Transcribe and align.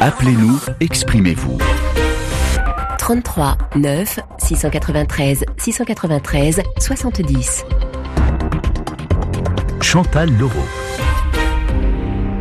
Appelez-nous, 0.00 0.58
exprimez-vous. 0.80 1.58
33 2.98 3.56
9 3.76 4.20
693 4.38 5.44
693 5.56 6.62
70. 6.78 7.64
Chantal 9.80 10.30
Leroux. 10.38 10.87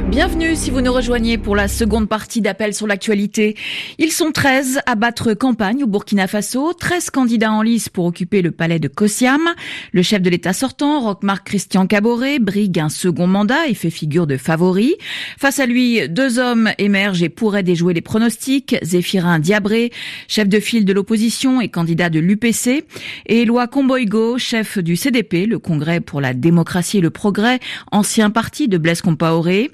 Bienvenue 0.10 0.56
si 0.56 0.72
vous 0.72 0.80
nous 0.80 0.94
rejoignez 0.94 1.38
pour 1.38 1.54
la 1.54 1.68
seconde 1.68 2.08
partie 2.08 2.40
d'appel 2.40 2.74
sur 2.74 2.88
l'actualité. 2.88 3.58
Ils 3.98 4.14
sont 4.14 4.32
13 4.32 4.80
à 4.86 4.96
battre 4.96 5.34
campagne 5.34 5.84
au 5.84 5.88
Burkina 5.88 6.28
Faso, 6.28 6.72
13 6.72 7.10
candidats 7.10 7.52
en 7.52 7.62
lice 7.62 7.90
pour 7.90 8.06
occuper 8.06 8.42
le 8.42 8.52
palais 8.52 8.80
de 8.80 8.88
Kossiam. 8.88 9.42
Le 9.92 10.02
chef 10.02 10.22
de 10.22 10.30
l'État 10.30 10.54
sortant, 10.54 11.02
Roch-Marc 11.02 11.46
Christian 11.46 11.88
Caboret, 11.88 12.40
brigue 12.40 12.80
un 12.80 12.88
second 12.88 13.28
mandat 13.28 13.68
et 13.68 13.74
fait 13.74 13.90
figure 13.90 14.28
de 14.28 14.38
favori. 14.38 14.96
Face 15.38 15.60
à 15.60 15.66
lui, 15.66 16.08
deux 16.08 16.40
hommes 16.40 16.72
émergent 16.78 17.24
et 17.24 17.30
pourraient 17.30 17.62
déjouer 17.62 17.94
les 17.94 18.02
pronostics. 18.02 18.78
Zéphirin 18.84 19.40
Diabré, 19.40 19.92
chef 20.30 20.48
de 20.48 20.62
file 20.62 20.86
de 20.86 20.94
l'opposition 20.94 21.60
et 21.60 21.68
candidat 21.68 22.10
de 22.10 22.20
l'UPC, 22.20 22.86
et 23.26 23.42
Éloi 23.42 23.68
Comboigo, 23.68 24.38
chef 24.38 24.78
du 24.78 24.96
CDP, 24.96 25.46
le 25.46 25.60
Congrès 25.60 26.00
pour 26.00 26.22
la 26.22 26.34
démocratie 26.34 27.00
et 27.00 27.02
le 27.02 27.10
progrès, 27.10 27.60
ancien 27.92 28.30
parti 28.30 28.70
de 28.70 28.78
Blaise 28.78 29.02
Compaoré. 29.02 29.70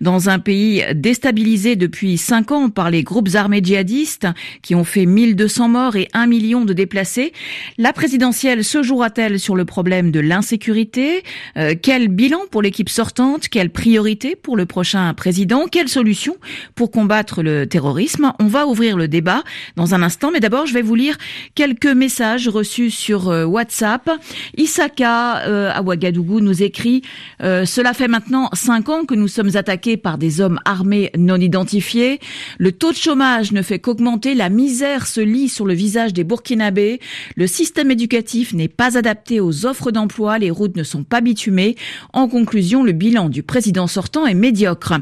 Dans 0.00 0.28
un 0.28 0.38
pays 0.38 0.84
déstabilisé 0.94 1.76
depuis 1.76 2.18
cinq 2.18 2.52
ans 2.52 2.70
par 2.70 2.90
les 2.90 3.02
groupes 3.02 3.30
armés 3.34 3.60
djihadistes 3.62 4.26
qui 4.62 4.74
ont 4.74 4.84
fait 4.84 5.06
1200 5.06 5.68
morts 5.68 5.96
et 5.96 6.08
un 6.12 6.26
million 6.26 6.64
de 6.64 6.72
déplacés, 6.72 7.32
la 7.78 7.92
présidentielle 7.92 8.64
se 8.64 8.82
jouera-t-elle 8.82 9.40
sur 9.40 9.56
le 9.56 9.64
problème 9.64 10.10
de 10.10 10.20
l'insécurité? 10.20 11.22
Euh, 11.56 11.74
Quel 11.80 12.08
bilan 12.08 12.40
pour 12.50 12.62
l'équipe 12.62 12.88
sortante? 12.88 13.48
Quelle 13.48 13.70
priorité 13.70 14.36
pour 14.36 14.56
le 14.56 14.66
prochain 14.66 15.12
président? 15.14 15.66
Quelle 15.70 15.88
solution 15.88 16.36
pour 16.74 16.90
combattre 16.90 17.42
le 17.42 17.66
terrorisme? 17.66 18.32
On 18.38 18.46
va 18.46 18.66
ouvrir 18.66 18.96
le 18.96 19.08
débat 19.08 19.42
dans 19.76 19.94
un 19.94 20.02
instant, 20.02 20.30
mais 20.30 20.40
d'abord 20.40 20.66
je 20.66 20.74
vais 20.74 20.82
vous 20.82 20.94
lire 20.94 21.16
quelques 21.54 21.86
messages 21.86 22.48
reçus 22.48 22.90
sur 22.90 23.28
euh, 23.28 23.44
WhatsApp. 23.44 24.10
Isaka 24.56 25.38
euh, 25.46 25.70
à 25.72 25.82
Ouagadougou 25.82 26.40
nous 26.40 26.62
écrit 26.62 27.02
Cela 27.40 27.92
fait 27.92 28.08
maintenant 28.08 28.48
cinq 28.52 28.88
ans 28.88 29.04
que 29.04 29.14
nous 29.14 29.28
sommes 29.28 29.56
attaqués 29.66 29.96
par 29.96 30.16
des 30.16 30.40
hommes 30.40 30.60
armés 30.64 31.10
non 31.18 31.40
identifiés. 31.40 32.20
Le 32.58 32.70
taux 32.70 32.92
de 32.92 32.96
chômage 32.96 33.50
ne 33.50 33.62
fait 33.62 33.80
qu'augmenter. 33.80 34.34
La 34.34 34.48
misère 34.48 35.08
se 35.08 35.20
lit 35.20 35.48
sur 35.48 35.66
le 35.66 35.74
visage 35.74 36.12
des 36.12 36.22
Burkinabés. 36.22 37.00
Le 37.34 37.48
système 37.48 37.90
éducatif 37.90 38.52
n'est 38.52 38.68
pas 38.68 38.96
adapté 38.96 39.40
aux 39.40 39.66
offres 39.66 39.90
d'emploi. 39.90 40.38
Les 40.38 40.52
routes 40.52 40.76
ne 40.76 40.84
sont 40.84 41.02
pas 41.02 41.20
bitumées. 41.20 41.74
En 42.12 42.28
conclusion, 42.28 42.84
le 42.84 42.92
bilan 42.92 43.28
du 43.28 43.42
président 43.42 43.88
sortant 43.88 44.24
est 44.24 44.34
médiocre. 44.34 44.94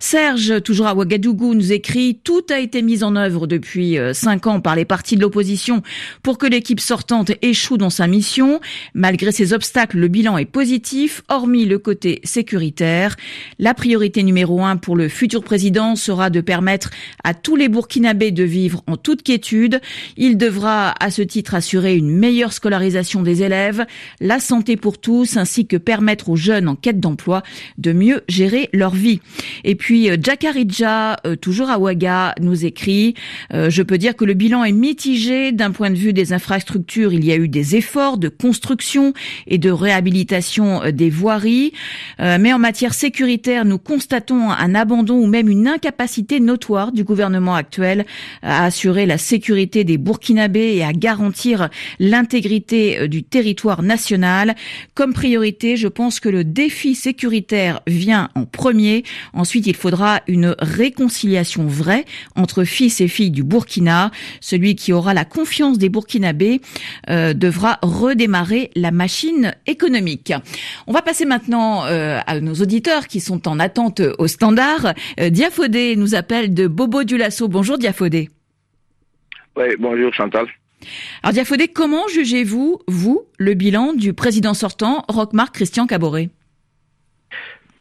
Serge, 0.00 0.62
toujours 0.62 0.86
à 0.86 0.94
Ouagadougou, 0.94 1.54
nous 1.54 1.72
écrit 1.72 2.20
Tout 2.22 2.44
a 2.50 2.58
été 2.58 2.82
mis 2.82 3.02
en 3.02 3.16
œuvre 3.16 3.46
depuis 3.46 3.96
euh, 3.96 4.12
cinq 4.12 4.46
ans 4.46 4.60
par 4.60 4.76
les 4.76 4.84
partis 4.84 5.16
de 5.16 5.22
l'opposition 5.22 5.82
pour 6.22 6.36
que 6.36 6.46
l'équipe 6.46 6.80
sortante 6.80 7.32
échoue 7.40 7.78
dans 7.78 7.88
sa 7.88 8.06
mission. 8.06 8.60
Malgré 8.92 9.32
ces 9.32 9.54
obstacles, 9.54 9.96
le 9.96 10.08
bilan 10.08 10.36
est 10.36 10.44
positif, 10.44 11.22
hormis 11.30 11.64
le 11.64 11.78
côté 11.78 12.20
sécuritaire. 12.24 13.16
La 13.58 13.72
priorité 13.72 14.09
numéro 14.18 14.62
un 14.62 14.76
pour 14.76 14.96
le 14.96 15.08
futur 15.08 15.42
président 15.42 15.96
sera 15.96 16.30
de 16.30 16.40
permettre 16.40 16.90
à 17.24 17.34
tous 17.34 17.56
les 17.56 17.68
Burkinabés 17.68 18.30
de 18.30 18.44
vivre 18.44 18.82
en 18.86 18.96
toute 18.96 19.22
quiétude. 19.22 19.80
Il 20.16 20.36
devra 20.36 20.94
à 21.00 21.10
ce 21.10 21.22
titre 21.22 21.54
assurer 21.54 21.96
une 21.96 22.10
meilleure 22.10 22.52
scolarisation 22.52 23.22
des 23.22 23.42
élèves, 23.42 23.86
la 24.20 24.40
santé 24.40 24.76
pour 24.76 24.98
tous, 24.98 25.36
ainsi 25.36 25.66
que 25.66 25.76
permettre 25.76 26.28
aux 26.28 26.36
jeunes 26.36 26.68
en 26.68 26.76
quête 26.76 27.00
d'emploi 27.00 27.42
de 27.78 27.92
mieux 27.92 28.22
gérer 28.28 28.68
leur 28.72 28.94
vie. 28.94 29.20
Et 29.64 29.74
puis 29.74 30.10
euh, 30.10 30.16
Jakaridja, 30.20 31.16
euh, 31.26 31.36
toujours 31.36 31.70
à 31.70 31.78
Ouaga, 31.78 32.34
nous 32.40 32.64
écrit 32.64 33.14
euh, 33.52 33.70
Je 33.70 33.82
peux 33.82 33.98
dire 33.98 34.16
que 34.16 34.24
le 34.24 34.34
bilan 34.34 34.64
est 34.64 34.72
mitigé 34.72 35.52
d'un 35.52 35.70
point 35.70 35.90
de 35.90 35.96
vue 35.96 36.12
des 36.12 36.32
infrastructures. 36.32 37.12
Il 37.12 37.24
y 37.24 37.32
a 37.32 37.36
eu 37.36 37.48
des 37.48 37.76
efforts 37.76 38.18
de 38.18 38.28
construction 38.28 39.12
et 39.46 39.58
de 39.58 39.70
réhabilitation 39.70 40.82
des 40.92 41.10
voiries, 41.10 41.72
mais 42.18 42.52
en 42.52 42.58
matière 42.58 42.94
sécuritaire, 42.94 43.64
nous 43.64 43.78
constatons 44.00 44.50
un 44.50 44.74
abandon 44.74 45.16
ou 45.16 45.26
même 45.26 45.50
une 45.50 45.68
incapacité 45.68 46.40
notoire 46.40 46.90
du 46.90 47.04
gouvernement 47.04 47.54
actuel 47.54 48.06
à 48.40 48.64
assurer 48.64 49.04
la 49.04 49.18
sécurité 49.18 49.84
des 49.84 49.98
Burkinabés 49.98 50.76
et 50.76 50.82
à 50.82 50.94
garantir 50.94 51.68
l'intégrité 51.98 52.98
euh, 52.98 53.08
du 53.08 53.22
territoire 53.22 53.82
national. 53.82 54.54
Comme 54.94 55.12
priorité, 55.12 55.76
je 55.76 55.86
pense 55.86 56.18
que 56.18 56.30
le 56.30 56.44
défi 56.44 56.94
sécuritaire 56.94 57.82
vient 57.86 58.30
en 58.34 58.46
premier. 58.46 59.04
Ensuite, 59.34 59.66
il 59.66 59.76
faudra 59.76 60.22
une 60.26 60.56
réconciliation 60.58 61.66
vraie 61.66 62.06
entre 62.36 62.64
fils 62.64 63.02
et 63.02 63.08
filles 63.08 63.30
du 63.30 63.42
Burkina. 63.42 64.12
Celui 64.40 64.76
qui 64.76 64.94
aura 64.94 65.12
la 65.12 65.26
confiance 65.26 65.76
des 65.76 65.90
Burkinabés 65.90 66.62
euh, 67.10 67.34
devra 67.34 67.78
redémarrer 67.82 68.70
la 68.76 68.92
machine 68.92 69.54
économique. 69.66 70.32
On 70.86 70.92
va 70.94 71.02
passer 71.02 71.26
maintenant 71.26 71.84
euh, 71.84 72.18
à 72.26 72.40
nos 72.40 72.54
auditeurs 72.54 73.06
qui 73.06 73.20
sont 73.20 73.46
en 73.46 73.60
attente 73.60 73.89
au 74.18 74.26
standard. 74.26 74.94
Euh, 75.18 75.30
Diafodé 75.30 75.96
nous 75.96 76.14
appelle 76.14 76.54
de 76.54 76.66
Bobo 76.66 77.04
du 77.04 77.16
Lasso. 77.16 77.48
Bonjour 77.48 77.78
Diafodé. 77.78 78.28
Oui, 79.56 79.66
bonjour 79.78 80.12
Chantal. 80.14 80.46
Alors 81.22 81.32
Diafodé, 81.32 81.68
comment 81.68 82.06
jugez-vous, 82.08 82.80
vous, 82.86 83.22
le 83.38 83.54
bilan 83.54 83.92
du 83.92 84.12
président 84.12 84.54
sortant, 84.54 85.04
Roch-Marc 85.08 85.54
Christian 85.54 85.86
Caboret? 85.86 86.30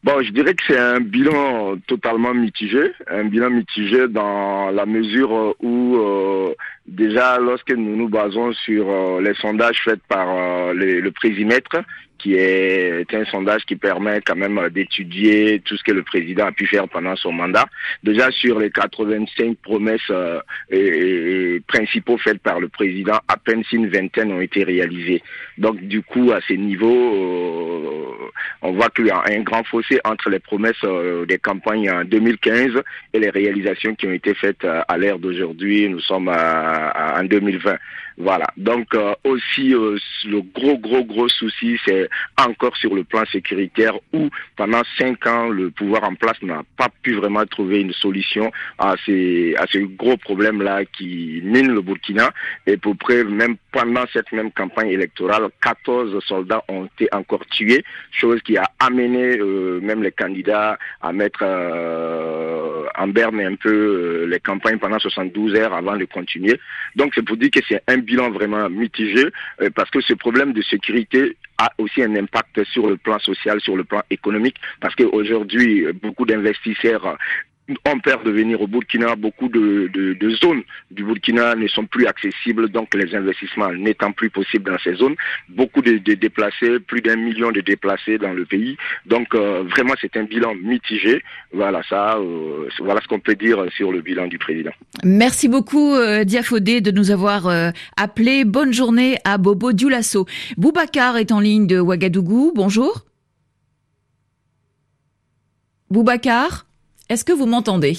Bon, 0.01 0.21
je 0.21 0.31
dirais 0.31 0.53
que 0.53 0.63
c'est 0.65 0.77
un 0.77 1.01
bilan 1.01 1.75
totalement 1.87 2.33
mitigé, 2.33 2.91
un 3.07 3.25
bilan 3.25 3.49
mitigé 3.49 4.07
dans 4.07 4.71
la 4.71 4.85
mesure 4.85 5.55
où 5.61 5.97
euh, 5.97 6.53
déjà 6.89 7.37
lorsque 7.39 7.71
nous 7.71 7.95
nous 7.95 8.09
basons 8.09 8.53
sur 8.53 8.89
euh, 8.89 9.21
les 9.21 9.33
sondages 9.35 9.81
faits 9.83 10.01
par 10.07 10.73
le 10.73 11.09
présimètre, 11.11 11.83
qui 12.19 12.35
est 12.35 13.11
un 13.13 13.25
sondage 13.25 13.65
qui 13.65 13.75
permet 13.75 14.21
quand 14.21 14.35
même 14.35 14.69
d'étudier 14.69 15.61
tout 15.63 15.77
ce 15.77 15.83
que 15.83 15.91
le 15.91 16.03
président 16.03 16.45
a 16.45 16.51
pu 16.51 16.67
faire 16.67 16.87
pendant 16.87 17.15
son 17.15 17.31
mandat. 17.31 17.65
Déjà 18.03 18.29
sur 18.31 18.59
les 18.59 18.69
85 18.69 19.57
promesses 19.57 20.01
euh, 20.11 20.41
et, 20.69 21.61
principaux 21.67 22.17
faites 22.17 22.39
par 22.39 22.59
le 22.59 22.67
président, 22.67 23.19
à 23.27 23.37
peine 23.37 23.63
si 23.69 23.77
une 23.77 23.89
vingtaine 23.89 24.33
ont 24.33 24.41
été 24.41 24.63
réalisées. 24.63 25.23
Donc 25.57 25.79
du 25.81 26.01
coup, 26.01 26.31
à 26.31 26.41
ces 26.47 26.57
niveaux, 26.57 27.15
euh, 27.15 28.29
on 28.61 28.73
voit 28.73 28.89
qu'il 28.89 29.07
y 29.07 29.11
a 29.11 29.23
un 29.25 29.39
grand 29.41 29.63
fossé 29.63 29.99
entre 30.03 30.29
les 30.29 30.39
promesses 30.39 30.75
euh, 30.83 31.25
des 31.25 31.39
campagnes 31.39 31.89
en 31.89 32.03
2015 32.03 32.71
et 33.13 33.19
les 33.19 33.29
réalisations 33.29 33.95
qui 33.95 34.07
ont 34.07 34.13
été 34.13 34.33
faites 34.33 34.65
à 34.65 34.97
l'ère 34.97 35.19
d'aujourd'hui. 35.19 35.87
Nous 35.89 36.01
sommes 36.01 36.27
en 37.17 37.23
2020. 37.23 37.77
Voilà. 38.19 38.47
Donc 38.57 38.93
euh, 38.95 39.13
aussi 39.23 39.73
euh, 39.73 39.97
le 40.25 40.41
gros 40.41 40.77
gros 40.77 41.05
gros 41.05 41.29
souci 41.29 41.79
c'est 41.85 42.09
encore 42.37 42.75
sur 42.75 42.93
le 42.93 43.05
plan 43.05 43.23
sécuritaire 43.31 43.93
où 44.11 44.29
pendant 44.57 44.81
cinq 44.97 45.25
ans 45.25 45.47
le 45.47 45.71
pouvoir 45.71 46.03
en 46.03 46.15
place 46.15 46.41
n'a 46.41 46.63
pas 46.75 46.89
pu 47.01 47.13
vraiment 47.13 47.45
trouver 47.45 47.79
une 47.79 47.93
solution 47.93 48.51
à 48.77 48.95
ces 49.05 49.55
à 49.57 49.65
ces 49.71 49.83
gros 49.83 50.17
problèmes 50.17 50.61
là 50.61 50.83
qui 50.83 51.41
minent 51.45 51.71
le 51.71 51.81
Burkina 51.81 52.31
et 52.67 52.75
pour 52.75 52.97
près 52.97 53.23
même 53.23 53.55
pendant 53.71 54.03
cette 54.11 54.33
même 54.33 54.51
campagne 54.51 54.89
électorale 54.89 55.47
14 55.61 56.21
soldats 56.25 56.65
ont 56.67 56.87
été 56.87 57.07
encore 57.13 57.45
tués 57.45 57.85
chose 58.11 58.41
qui 58.41 58.57
a 58.57 58.69
amené 58.79 59.37
euh, 59.39 59.79
même 59.79 60.03
les 60.03 60.11
candidats 60.11 60.77
à 61.01 61.13
mettre 61.13 61.45
en 62.99 63.07
berne 63.07 63.39
un 63.39 63.55
peu 63.55 64.25
les 64.25 64.39
campagnes 64.39 64.77
pendant 64.77 64.99
72 64.99 65.55
heures 65.55 65.73
avant 65.73 65.95
de 65.95 66.05
continuer. 66.05 66.59
Donc 66.95 67.13
c'est 67.15 67.23
pour 67.23 67.37
dire 67.37 67.49
que 67.49 67.61
c'est 67.67 67.81
un 67.87 67.97
bilan 67.97 68.29
vraiment 68.29 68.69
mitigé 68.69 69.25
euh, 69.61 69.69
parce 69.73 69.89
que 69.89 70.01
ce 70.01 70.13
problème 70.13 70.53
de 70.53 70.61
sécurité 70.61 71.37
a 71.57 71.71
aussi 71.77 72.03
un 72.03 72.15
impact 72.15 72.63
sur 72.65 72.87
le 72.87 72.97
plan 72.97 73.19
social, 73.19 73.59
sur 73.61 73.75
le 73.75 73.83
plan 73.83 74.01
économique, 74.09 74.55
parce 74.79 74.95
qu'aujourd'hui, 74.95 75.85
beaucoup 76.01 76.25
d'investisseurs 76.25 77.17
ont 77.85 77.99
peur 77.99 78.23
de 78.23 78.31
venir 78.31 78.61
au 78.61 78.67
Burkina. 78.67 79.15
Beaucoup 79.15 79.49
de, 79.49 79.89
zones 80.41 80.63
du 80.91 81.03
Burkina 81.03 81.55
ne 81.55 81.67
sont 81.67 81.85
plus 81.85 82.05
accessibles, 82.05 82.69
donc 82.69 82.93
les 82.93 83.15
investissements 83.15 83.71
n'étant 83.73 84.11
plus 84.11 84.29
possibles 84.29 84.69
dans 84.71 84.77
ces 84.79 84.95
zones. 84.95 85.15
Beaucoup 85.49 85.81
de, 85.81 85.97
déplacés, 85.97 86.79
plus 86.79 87.01
d'un 87.01 87.15
million 87.15 87.51
de 87.51 87.61
déplacés 87.61 88.17
dans 88.17 88.33
le 88.33 88.45
pays. 88.45 88.77
Donc 89.05 89.33
euh, 89.33 89.63
vraiment, 89.63 89.93
c'est 89.99 90.15
un 90.17 90.23
bilan 90.23 90.55
mitigé. 90.55 91.23
Voilà 91.53 91.81
ça, 91.87 92.17
euh, 92.17 92.67
voilà 92.79 93.01
ce 93.01 93.07
qu'on 93.07 93.19
peut 93.19 93.35
dire 93.35 93.65
sur 93.75 93.91
le 93.91 94.01
bilan 94.01 94.27
du 94.27 94.37
président. 94.37 94.71
Merci 95.03 95.47
beaucoup 95.47 95.93
euh, 95.95 96.23
Diafodé 96.23 96.81
de 96.81 96.91
nous 96.91 97.11
avoir 97.11 97.49
appelé. 97.97 98.45
Bonne 98.45 98.73
journée 98.73 99.17
à 99.23 99.37
Bobo 99.37 99.71
Dioulasso. 99.71 100.25
Boubacar 100.57 101.17
est 101.17 101.31
en 101.31 101.39
ligne 101.39 101.67
de 101.67 101.79
Ouagadougou. 101.79 102.53
Bonjour. 102.55 103.05
Boubacar? 105.89 106.68
Est-ce 107.09 107.25
que 107.25 107.33
vous 107.33 107.45
m'entendez? 107.45 107.97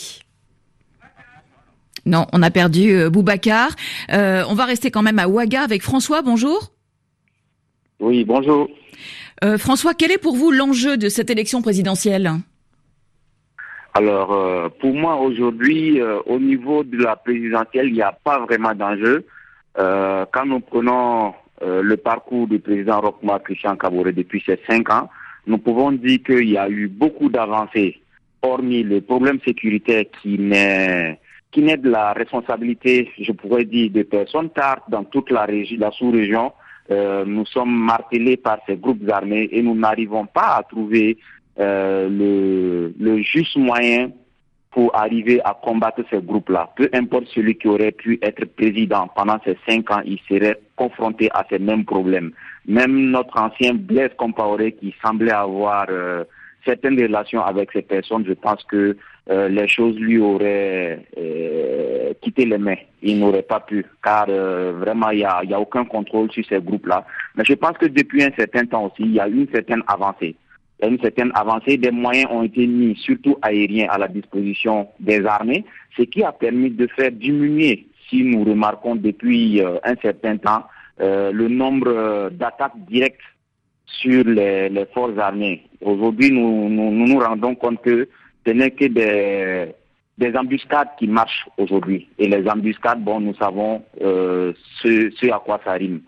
Non, 2.06 2.26
on 2.32 2.42
a 2.42 2.50
perdu 2.50 2.94
euh, 2.94 3.10
Boubacar. 3.10 3.70
Euh, 4.10 4.42
on 4.48 4.54
va 4.54 4.64
rester 4.64 4.90
quand 4.90 5.02
même 5.02 5.18
à 5.18 5.28
Ouaga 5.28 5.62
avec 5.62 5.82
François. 5.82 6.22
Bonjour. 6.22 6.72
Oui, 7.98 8.24
bonjour. 8.24 8.70
Euh, 9.44 9.58
François, 9.58 9.92
quel 9.94 10.10
est 10.10 10.18
pour 10.18 10.34
vous 10.34 10.50
l'enjeu 10.50 10.96
de 10.96 11.08
cette 11.08 11.28
élection 11.28 11.60
présidentielle? 11.60 12.32
Alors, 13.92 14.32
euh, 14.32 14.68
pour 14.80 14.94
moi, 14.94 15.16
aujourd'hui, 15.16 16.00
au 16.26 16.38
niveau 16.38 16.84
de 16.84 16.96
la 16.98 17.16
présidentielle, 17.16 17.88
il 17.88 17.94
n'y 17.94 18.02
a 18.02 18.12
pas 18.12 18.38
vraiment 18.38 18.74
d'enjeu. 18.74 19.26
Quand 19.76 20.46
nous 20.46 20.60
prenons 20.60 21.34
le 21.62 21.96
parcours 21.96 22.46
du 22.46 22.58
président 22.58 23.00
Rochma 23.00 23.38
Christian 23.40 23.76
Kabore 23.76 24.12
depuis 24.12 24.42
ces 24.44 24.58
cinq 24.66 24.90
ans, 24.90 25.08
nous 25.46 25.58
pouvons 25.58 25.92
dire 25.92 26.20
qu'il 26.24 26.48
y 26.50 26.58
a 26.58 26.68
eu 26.68 26.88
beaucoup 26.88 27.28
d'avancées, 27.28 27.99
hormis 28.42 28.82
le 28.82 29.00
problème 29.00 29.38
sécuritaire 29.44 30.04
qui 30.22 30.38
n'est 30.38 31.18
qui 31.50 31.62
n'est 31.62 31.76
de 31.76 31.90
la 31.90 32.12
responsabilité, 32.12 33.10
je 33.18 33.32
pourrais 33.32 33.64
dire, 33.64 33.90
des 33.90 34.04
personnes 34.04 34.50
car 34.50 34.84
dans 34.88 35.02
toute 35.02 35.30
la 35.30 35.44
région, 35.46 35.78
la 35.80 35.90
sous-région, 35.90 36.52
nous 36.88 37.44
sommes 37.46 37.74
martelés 37.74 38.36
par 38.36 38.58
ces 38.68 38.76
groupes 38.76 39.08
armés 39.10 39.48
et 39.50 39.60
nous 39.60 39.74
n'arrivons 39.74 40.26
pas 40.26 40.56
à 40.58 40.62
trouver 40.62 41.18
euh, 41.58 42.08
le, 42.08 42.94
le 42.98 43.22
juste 43.22 43.56
moyen 43.56 44.10
pour 44.70 44.96
arriver 44.96 45.40
à 45.44 45.52
combattre 45.60 46.02
ces 46.08 46.20
groupes-là. 46.20 46.70
Peu 46.76 46.88
importe 46.92 47.26
celui 47.34 47.56
qui 47.56 47.66
aurait 47.68 47.90
pu 47.90 48.18
être 48.22 48.44
président 48.44 49.08
pendant 49.14 49.38
ces 49.44 49.58
cinq 49.68 49.90
ans, 49.90 50.00
il 50.04 50.18
serait 50.28 50.58
confronté 50.76 51.28
à 51.32 51.44
ces 51.50 51.58
mêmes 51.58 51.84
problèmes. 51.84 52.30
Même 52.66 53.10
notre 53.10 53.36
ancien 53.38 53.74
Blaise 53.74 54.12
Compaoré 54.16 54.72
qui 54.72 54.94
semblait 55.04 55.32
avoir 55.32 55.86
euh, 55.90 56.24
certaines 56.64 57.00
relations 57.00 57.42
avec 57.42 57.70
ces 57.72 57.82
personnes, 57.82 58.24
je 58.26 58.32
pense 58.32 58.62
que 58.64 58.96
euh, 59.30 59.48
les 59.48 59.68
choses 59.68 59.96
lui 59.98 60.18
auraient 60.18 61.06
quitté 62.22 62.44
les 62.44 62.58
mains. 62.58 62.76
Il 63.02 63.20
n'aurait 63.20 63.42
pas 63.42 63.60
pu, 63.60 63.84
car 64.02 64.26
vraiment, 64.26 65.10
il 65.10 65.18
n'y 65.18 65.24
a, 65.24 65.42
y 65.44 65.54
a 65.54 65.60
aucun 65.60 65.84
contrôle 65.84 66.30
sur 66.32 66.44
ces 66.46 66.60
groupes-là. 66.60 67.06
Mais 67.36 67.44
je 67.44 67.54
pense 67.54 67.78
que 67.78 67.86
depuis 67.86 68.22
un 68.22 68.30
certain 68.36 68.64
temps 68.66 68.86
aussi, 68.86 69.02
il 69.02 69.14
y 69.14 69.20
a 69.20 69.28
une 69.28 69.48
certaine 69.52 69.82
avancée 69.86 70.36
une 70.88 70.98
certaine 71.00 71.30
avancée. 71.34 71.76
Des 71.76 71.90
moyens 71.90 72.28
ont 72.30 72.42
été 72.42 72.66
mis, 72.66 72.96
surtout 72.96 73.36
aériens, 73.42 73.88
à 73.90 73.98
la 73.98 74.08
disposition 74.08 74.88
des 74.98 75.24
armées, 75.24 75.64
ce 75.96 76.02
qui 76.02 76.22
a 76.22 76.32
permis 76.32 76.70
de 76.70 76.86
faire 76.88 77.12
diminuer, 77.12 77.86
si 78.08 78.22
nous 78.22 78.44
remarquons 78.44 78.96
depuis 78.96 79.62
euh, 79.62 79.78
un 79.84 79.94
certain 80.02 80.36
temps, 80.36 80.64
euh, 81.00 81.32
le 81.32 81.48
nombre 81.48 81.88
euh, 81.88 82.30
d'attaques 82.30 82.78
directes 82.88 83.20
sur 83.86 84.24
les, 84.24 84.70
forces 84.94 85.18
armées. 85.18 85.64
Aujourd'hui, 85.80 86.30
nous, 86.30 86.68
nous, 86.68 87.18
rendons 87.18 87.54
compte 87.54 87.82
que 87.82 88.08
ce 88.46 88.52
n'est 88.52 88.70
que 88.70 88.86
des, 88.86 89.72
des 90.18 90.36
embuscades 90.36 90.88
qui 90.98 91.06
marchent 91.06 91.48
aujourd'hui. 91.56 92.08
Et 92.18 92.28
les 92.28 92.46
embuscades, 92.48 93.02
bon, 93.02 93.20
nous 93.20 93.34
savons 93.34 93.82
ce, 94.00 94.52
ce, 94.82 95.30
à 95.32 95.40
quoi 95.44 95.60
ça 95.64 95.72
rime. 95.72 96.00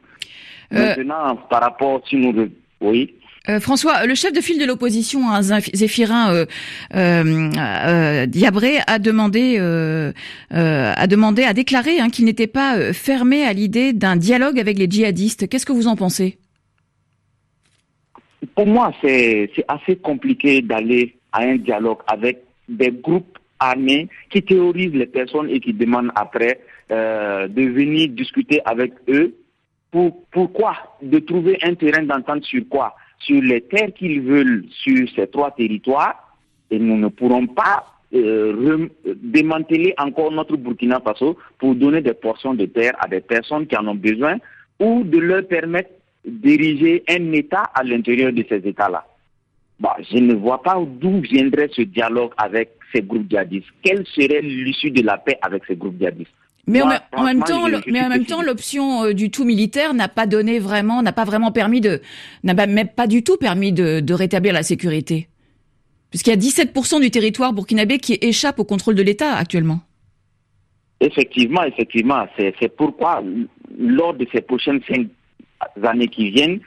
Maintenant, 0.71 1.37
par 1.49 1.63
rapport, 1.63 2.03
si 2.09 2.17
nous... 2.17 2.49
Oui 2.81 3.15
euh, 3.49 3.59
François, 3.59 4.07
le 4.07 4.15
chef 4.15 4.33
de 4.33 4.41
file 4.41 4.61
de 4.61 4.65
l'opposition, 4.65 5.29
hein, 5.29 5.43
Zéphirin 5.43 6.33
euh, 6.33 6.47
euh, 6.95 8.27
Diabré, 8.27 8.79
a 8.87 9.01
demandé, 9.01 9.59
a 10.51 11.07
demandé, 11.09 11.43
a 11.43 11.53
déclaré 11.53 11.99
hein, 11.99 12.09
qu'il 12.09 12.25
n'était 12.25 12.47
pas 12.47 12.93
fermé 12.93 13.45
à 13.45 13.53
l'idée 13.53 13.93
d'un 13.93 14.15
dialogue 14.15 14.61
avec 14.61 14.79
les 14.79 14.89
djihadistes. 14.89 15.49
Qu'est-ce 15.49 15.67
que 15.67 15.73
vous 15.73 15.89
en 15.89 15.97
pensez? 15.97 16.39
Pour 18.55 18.67
moi, 18.67 18.93
c'est 19.03 19.51
assez 19.69 19.97
compliqué 19.97 20.63
d'aller 20.63 21.15
à 21.33 21.43
un 21.43 21.57
dialogue 21.57 22.01
avec 22.07 22.43
des 22.69 22.91
groupes 22.91 23.39
armés 23.59 24.09
qui 24.31 24.43
théorisent 24.43 24.95
les 24.95 25.07
personnes 25.07 25.49
et 25.51 25.61
qui 25.61 25.73
demandent 25.73 26.13
après 26.15 26.61
de 26.91 27.63
venir 27.63 28.09
discuter 28.09 28.61
avec 28.65 28.93
eux. 29.09 29.35
Pour, 29.91 30.25
pourquoi 30.31 30.75
De 31.03 31.19
trouver 31.19 31.59
un 31.63 31.75
terrain 31.75 32.03
d'entente 32.03 32.45
sur 32.45 32.63
quoi? 32.69 32.95
Sur 33.19 33.41
les 33.41 33.61
terres 33.61 33.93
qu'ils 33.95 34.23
veulent 34.23 34.65
sur 34.71 35.07
ces 35.15 35.27
trois 35.27 35.51
territoires 35.53 36.37
et 36.71 36.79
nous 36.79 36.97
ne 36.97 37.09
pourrons 37.09 37.47
pas 37.47 37.85
euh, 38.15 38.89
démanteler 39.05 39.95
encore 39.99 40.33
notre 40.33 40.57
Burkina 40.57 41.01
Faso 41.01 41.39
pour 41.59 41.75
donner 41.75 42.03
des 42.03 42.13
portions 42.13 42.53
de 42.53 42.67
terre 42.67 42.93
à 42.99 43.09
des 43.09 43.21
personnes 43.21 43.67
qui 43.67 43.75
en 43.77 43.87
ont 43.87 43.95
besoin 43.95 44.37
ou 44.79 45.03
de 45.03 45.19
leur 45.19 45.47
permettre 45.47 45.91
diriger 46.25 47.03
un 47.09 47.33
État 47.33 47.71
à 47.75 47.83
l'intérieur 47.83 48.33
de 48.33 48.45
ces 48.49 48.67
États-là. 48.67 49.07
Bah, 49.81 49.97
je 50.11 50.19
ne 50.19 50.35
vois 50.35 50.63
pas 50.63 50.79
d'où 50.81 51.21
viendrait 51.21 51.69
ce 51.73 51.83
dialogue 51.83 52.33
avec 52.37 52.71
ces 52.95 53.03
groupes 53.03 53.29
djihadistes. 53.29 53.67
Quelle 53.83 54.07
serait 54.07 54.41
l'issue 54.43 54.91
de 54.91 55.03
la 55.03 55.19
paix 55.19 55.39
avec 55.43 55.65
ces 55.67 55.77
groupes 55.77 55.99
djihadistes? 55.99 56.31
Mais, 56.69 56.81
en, 56.81 57.25
même 57.25 57.43
temps, 57.43 57.67
mais 57.89 58.01
en 58.01 58.09
même 58.09 58.25
temps, 58.25 58.41
l'option 58.41 59.03
euh, 59.03 59.13
du 59.15 59.33
tout 59.33 59.45
militaire 59.45 59.95
n'a 59.95 60.07
pas 60.07 60.27
donné 60.27 60.61
vraiment, 60.61 61.03
n'a 61.03 61.13
pas 61.13 61.25
vraiment 61.25 61.51
permis 61.51 61.81
de, 61.81 62.01
n'a 62.45 62.55
même 62.55 62.87
pas 62.87 63.09
du 63.09 63.25
tout 63.25 63.37
permis 63.37 63.73
de, 63.73 63.99
de 63.99 64.15
rétablir 64.15 64.53
la 64.53 64.63
sécurité, 64.63 65.27
puisqu'il 66.11 66.31
y 66.31 66.35
a 66.35 66.37
17% 66.37 67.01
du 67.01 67.11
territoire 67.11 67.53
burkinabé 67.53 67.99
qui 67.99 68.17
échappe 68.21 68.61
au 68.61 68.65
contrôle 68.65 68.95
de 68.95 69.03
l'État 69.03 69.35
actuellement. 69.35 69.81
Effectivement, 71.01 71.65
effectivement, 71.65 72.27
c'est 72.39 72.77
pourquoi 72.77 73.25
lors 73.77 74.15
de 74.15 74.25
ces 74.33 74.41
prochaines 74.41 74.81
cinq 74.89 75.09
années 75.83 76.09
qui 76.09 76.31
viennent, 76.31 76.61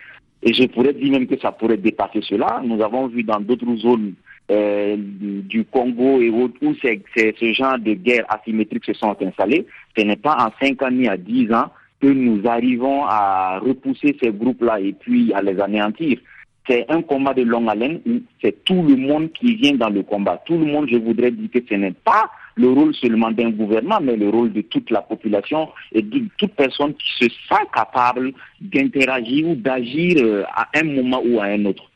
et 0.43 0.53
je 0.53 0.65
pourrais 0.65 0.93
dire 0.93 1.11
même 1.11 1.27
que 1.27 1.39
ça 1.39 1.51
pourrait 1.51 1.77
dépasser 1.77 2.21
cela, 2.21 2.61
nous 2.63 2.81
avons 2.81 3.07
vu 3.07 3.23
dans 3.23 3.39
d'autres 3.39 3.75
zones 3.77 4.13
euh, 4.51 4.95
du 4.97 5.65
Congo 5.65 6.21
et 6.21 6.29
autres, 6.29 6.55
où 6.61 6.75
ce 6.75 7.53
genre 7.53 7.79
de 7.79 7.93
guerre 7.93 8.25
asymétrique 8.29 8.85
se 8.85 8.93
sont 8.93 9.15
installées, 9.21 9.65
ce 9.97 10.03
n'est 10.03 10.17
pas 10.17 10.37
en 10.39 10.51
5 10.63 10.81
ans 10.83 10.91
ni 10.91 11.07
à 11.07 11.17
10 11.17 11.51
ans 11.51 11.71
que 11.99 12.07
nous 12.07 12.47
arrivons 12.47 13.05
à 13.05 13.59
repousser 13.59 14.15
ces 14.21 14.31
groupes-là 14.31 14.79
et 14.81 14.93
puis 14.93 15.33
à 15.33 15.41
les 15.41 15.59
anéantir. 15.59 16.19
C'est 16.67 16.85
un 16.89 17.01
combat 17.01 17.33
de 17.33 17.43
longue 17.43 17.69
haleine, 17.69 18.01
c'est 18.41 18.63
tout 18.63 18.83
le 18.83 18.95
monde 18.95 19.31
qui 19.31 19.55
vient 19.55 19.75
dans 19.75 19.89
le 19.89 20.03
combat. 20.03 20.41
Tout 20.45 20.57
le 20.57 20.65
monde, 20.65 20.87
je 20.91 20.97
voudrais 20.97 21.31
dire 21.31 21.49
que 21.51 21.59
ce 21.67 21.75
n'est 21.75 21.91
pas 21.91 22.29
le 22.55 22.69
rôle 22.69 22.95
seulement 22.95 23.31
d'un 23.31 23.49
gouvernement, 23.51 23.99
mais 24.01 24.15
le 24.15 24.29
rôle 24.29 24.51
de 24.53 24.61
toute 24.61 24.89
la 24.89 25.01
population 25.01 25.69
et 25.91 26.01
de 26.01 26.23
toute 26.37 26.53
personne 26.53 26.93
qui 26.93 27.25
se 27.25 27.29
sent 27.29 27.65
capable 27.73 28.31
d'interagir 28.61 29.47
ou 29.47 29.55
d'agir 29.55 30.17
euh, 30.23 30.43
à 30.53 30.67
un 30.75 30.83
moment 30.83 31.21
ou 31.25 31.39
à 31.39 31.45
un 31.45 31.65
autre. 31.65 31.89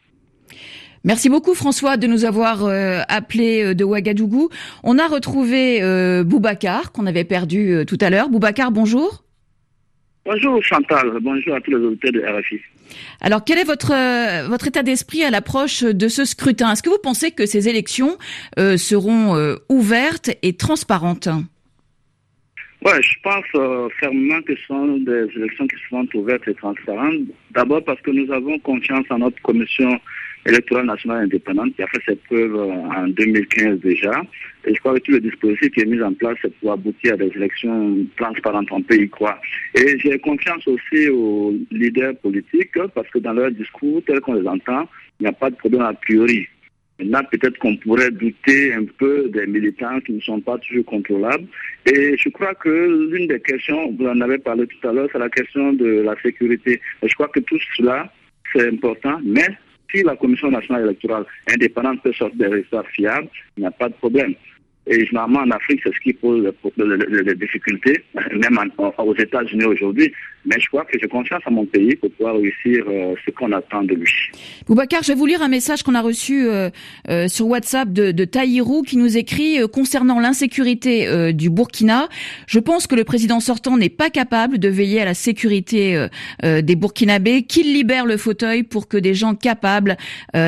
Merci 1.06 1.30
beaucoup 1.30 1.54
François 1.54 1.96
de 1.96 2.08
nous 2.08 2.26
avoir 2.26 2.66
euh, 2.66 3.00
appelé 3.08 3.64
euh, 3.64 3.74
de 3.74 3.86
Ouagadougou. 3.86 4.50
On 4.84 5.00
a 5.00 5.08
retrouvé 5.08 5.82
euh, 5.82 6.24
Boubacar 6.26 6.92
qu'on 6.92 7.06
avait 7.06 7.24
perdu 7.24 7.72
euh, 7.72 7.86
tout 7.86 7.98
à 8.02 8.10
l'heure. 8.10 8.30
Boubacar, 8.30 8.72
bonjour. 8.72 9.24
Bonjour 10.26 10.62
Chantal, 10.62 11.12
bonjour 11.22 11.56
à 11.56 11.62
tous 11.62 11.72
les 11.72 11.78
auditeurs 11.78 12.12
de 12.12 12.20
RFI. 12.20 12.60
Alors 13.22 13.44
quel 13.44 13.58
est 13.58 13.64
votre 13.64 13.94
votre 14.48 14.68
état 14.68 14.84
d'esprit 14.84 15.24
à 15.24 15.30
l'approche 15.30 15.84
de 15.84 16.08
ce 16.08 16.26
scrutin? 16.26 16.72
Est-ce 16.72 16.84
que 16.84 16.90
vous 16.90 17.00
pensez 17.02 17.32
que 17.32 17.46
ces 17.46 17.70
élections 17.70 18.18
seront 18.58 19.58
ouvertes 19.70 20.32
et 20.42 20.54
transparentes? 20.54 21.30
Ouais, 22.86 23.02
je 23.02 23.14
pense 23.22 23.90
fermement 24.00 24.42
que 24.42 24.56
ce 24.56 24.66
sont 24.68 24.98
des 25.00 25.28
élections 25.36 25.68
qui 25.68 25.76
seront 25.90 26.08
ouvertes 26.14 26.48
et 26.48 26.54
transparentes. 26.54 27.16
D'abord 27.52 27.84
parce 27.84 28.02
que 28.02 28.12
nous 28.12 28.32
avons 28.32 28.58
confiance 28.60 29.06
en 29.10 29.18
notre 29.20 29.42
commission 29.42 30.00
électorale 30.50 30.86
nationale 30.86 31.24
indépendante 31.24 31.76
qui 31.76 31.84
a 31.84 31.88
fait 31.88 32.02
cette 32.06 32.24
preuve 32.24 32.56
en 32.56 33.08
2015 33.08 33.80
déjà. 33.80 34.12
Et 34.66 34.74
je 34.74 34.80
crois 34.80 34.96
que 34.96 35.00
tout 35.00 35.12
le 35.12 35.22
dispositif 35.22 35.72
qui 35.72 35.82
est 35.82 35.86
mis 35.86 36.02
en 36.02 36.14
place 36.14 36.38
pour 36.60 36.74
aboutir 36.74 37.14
à 37.14 37.18
des 37.18 37.32
élections 37.36 38.06
transparentes, 38.18 38.68
on 38.72 38.82
peut 38.82 38.98
y 38.98 39.10
croire. 39.10 39.40
Et 39.76 39.98
j'ai 40.00 40.20
confiance 40.20 40.68
aussi 40.68 41.10
aux 41.10 41.54
leaders 41.72 42.16
politiques 42.18 42.78
parce 42.94 43.10
que 43.10 43.20
dans 43.20 43.34
leur 43.34 43.52
discours, 43.52 44.02
tel 44.06 44.20
qu'on 44.20 44.34
les 44.34 44.48
entend, 44.48 44.88
il 45.20 45.24
n'y 45.24 45.30
a 45.30 45.34
pas 45.34 45.50
de 45.50 45.56
problème 45.56 45.82
a 45.82 45.94
priori. 45.94 46.48
Maintenant, 47.00 47.22
peut-être 47.32 47.58
qu'on 47.60 47.78
pourrait 47.78 48.12
douter 48.12 48.74
un 48.74 48.84
peu 48.84 49.30
des 49.30 49.46
militants 49.48 50.02
qui 50.02 50.14
ne 50.14 50.20
sont 50.20 50.42
pas 50.42 50.58
toujours 50.58 50.86
contrôlables. 50.86 51.48
Et 51.86 52.18
je 52.18 52.28
crois 52.30 52.54
que 52.56 53.10
l'une 53.10 53.28
des 53.28 53.40
questions, 53.40 53.96
vous 53.98 54.06
en 54.06 54.20
avez 54.20 54.38
parlé 54.38 54.68
tout 54.68 54.88
à 54.88 54.92
l'heure, 54.92 55.08
c'est 55.12 55.20
la 55.20 55.30
question 55.30 55.72
de 55.74 56.02
la 56.02 56.16
sécurité. 56.22 56.82
Et 57.02 57.08
je 57.08 57.14
crois 57.14 57.30
que 57.30 57.40
tout 57.40 57.58
cela, 57.78 58.12
c'est 58.54 58.68
important, 58.68 59.18
mais 59.24 59.48
si 59.92 60.04
la 60.04 60.16
Commission 60.16 60.52
nationale 60.52 60.86
électorale 60.86 61.26
indépendante 61.52 62.02
peut 62.04 62.14
sortir 62.14 62.38
des 62.38 62.48
résultats 62.48 62.84
fiables, 62.84 63.28
il 63.58 63.62
n'y 63.62 63.68
a 63.68 63.72
pas 63.72 63.90
de 63.90 63.94
problème. 63.96 64.34
Et 64.88 65.06
généralement 65.06 65.42
en 65.42 65.52
Afrique, 65.52 65.82
c'est 65.84 65.94
ce 65.94 66.00
qui 66.00 66.14
pose 66.14 66.52
les 66.78 67.36
difficultés, 67.36 68.04
même 68.34 68.58
aux 68.98 69.16
États-Unis 69.16 69.66
aujourd'hui. 69.66 70.12
Mais 70.50 70.60
je 70.60 70.68
crois 70.68 70.84
que 70.84 70.98
j'ai 71.00 71.08
confiance 71.08 71.44
à 71.46 71.52
mon 71.52 71.66
pays 71.66 71.96
pour 71.96 72.10
pouvoir 72.10 72.36
réussir 72.36 72.84
euh, 72.88 73.14
ce 73.24 73.30
qu'on 73.30 73.52
attend 73.52 73.84
de 73.84 73.94
lui. 73.94 74.12
Boubacar, 74.66 75.04
je 75.04 75.10
vais 75.10 75.16
vous 75.16 75.28
lire 75.28 75.44
un 75.44 75.48
message 75.48 75.84
qu'on 75.84 75.94
a 75.94 76.02
reçu 76.02 76.48
euh, 76.48 76.72
euh, 77.08 77.28
sur 77.28 77.48
WhatsApp 77.48 77.94
de, 77.94 78.12
de 78.12 78.26
qui 78.86 78.98
nous 78.98 79.18
écrit 79.18 79.60
concernant 79.72 80.20
l'insécurité 80.20 81.34
du 81.34 81.50
Burkina. 81.50 82.08
Je 82.48 82.60
pense 82.60 82.88
que 82.88 82.96
le 82.96 83.04
président 83.04 83.42
sortant 83.42 83.76
n'est 83.76 83.90
pas 83.90 84.10
capable 84.10 84.58
de 84.60 84.70
veiller 84.70 85.02
à 85.02 85.06
la 85.06 85.14
sécurité 85.14 86.08
des 86.42 86.76
Burkinabés, 86.76 87.44
qu'il 87.44 87.74
libère 87.74 88.06
le 88.06 88.16
fauteuil 88.16 88.64
pour 88.64 88.88
que 88.88 88.96
des 88.96 89.14
gens 89.14 89.36
capables 89.36 89.98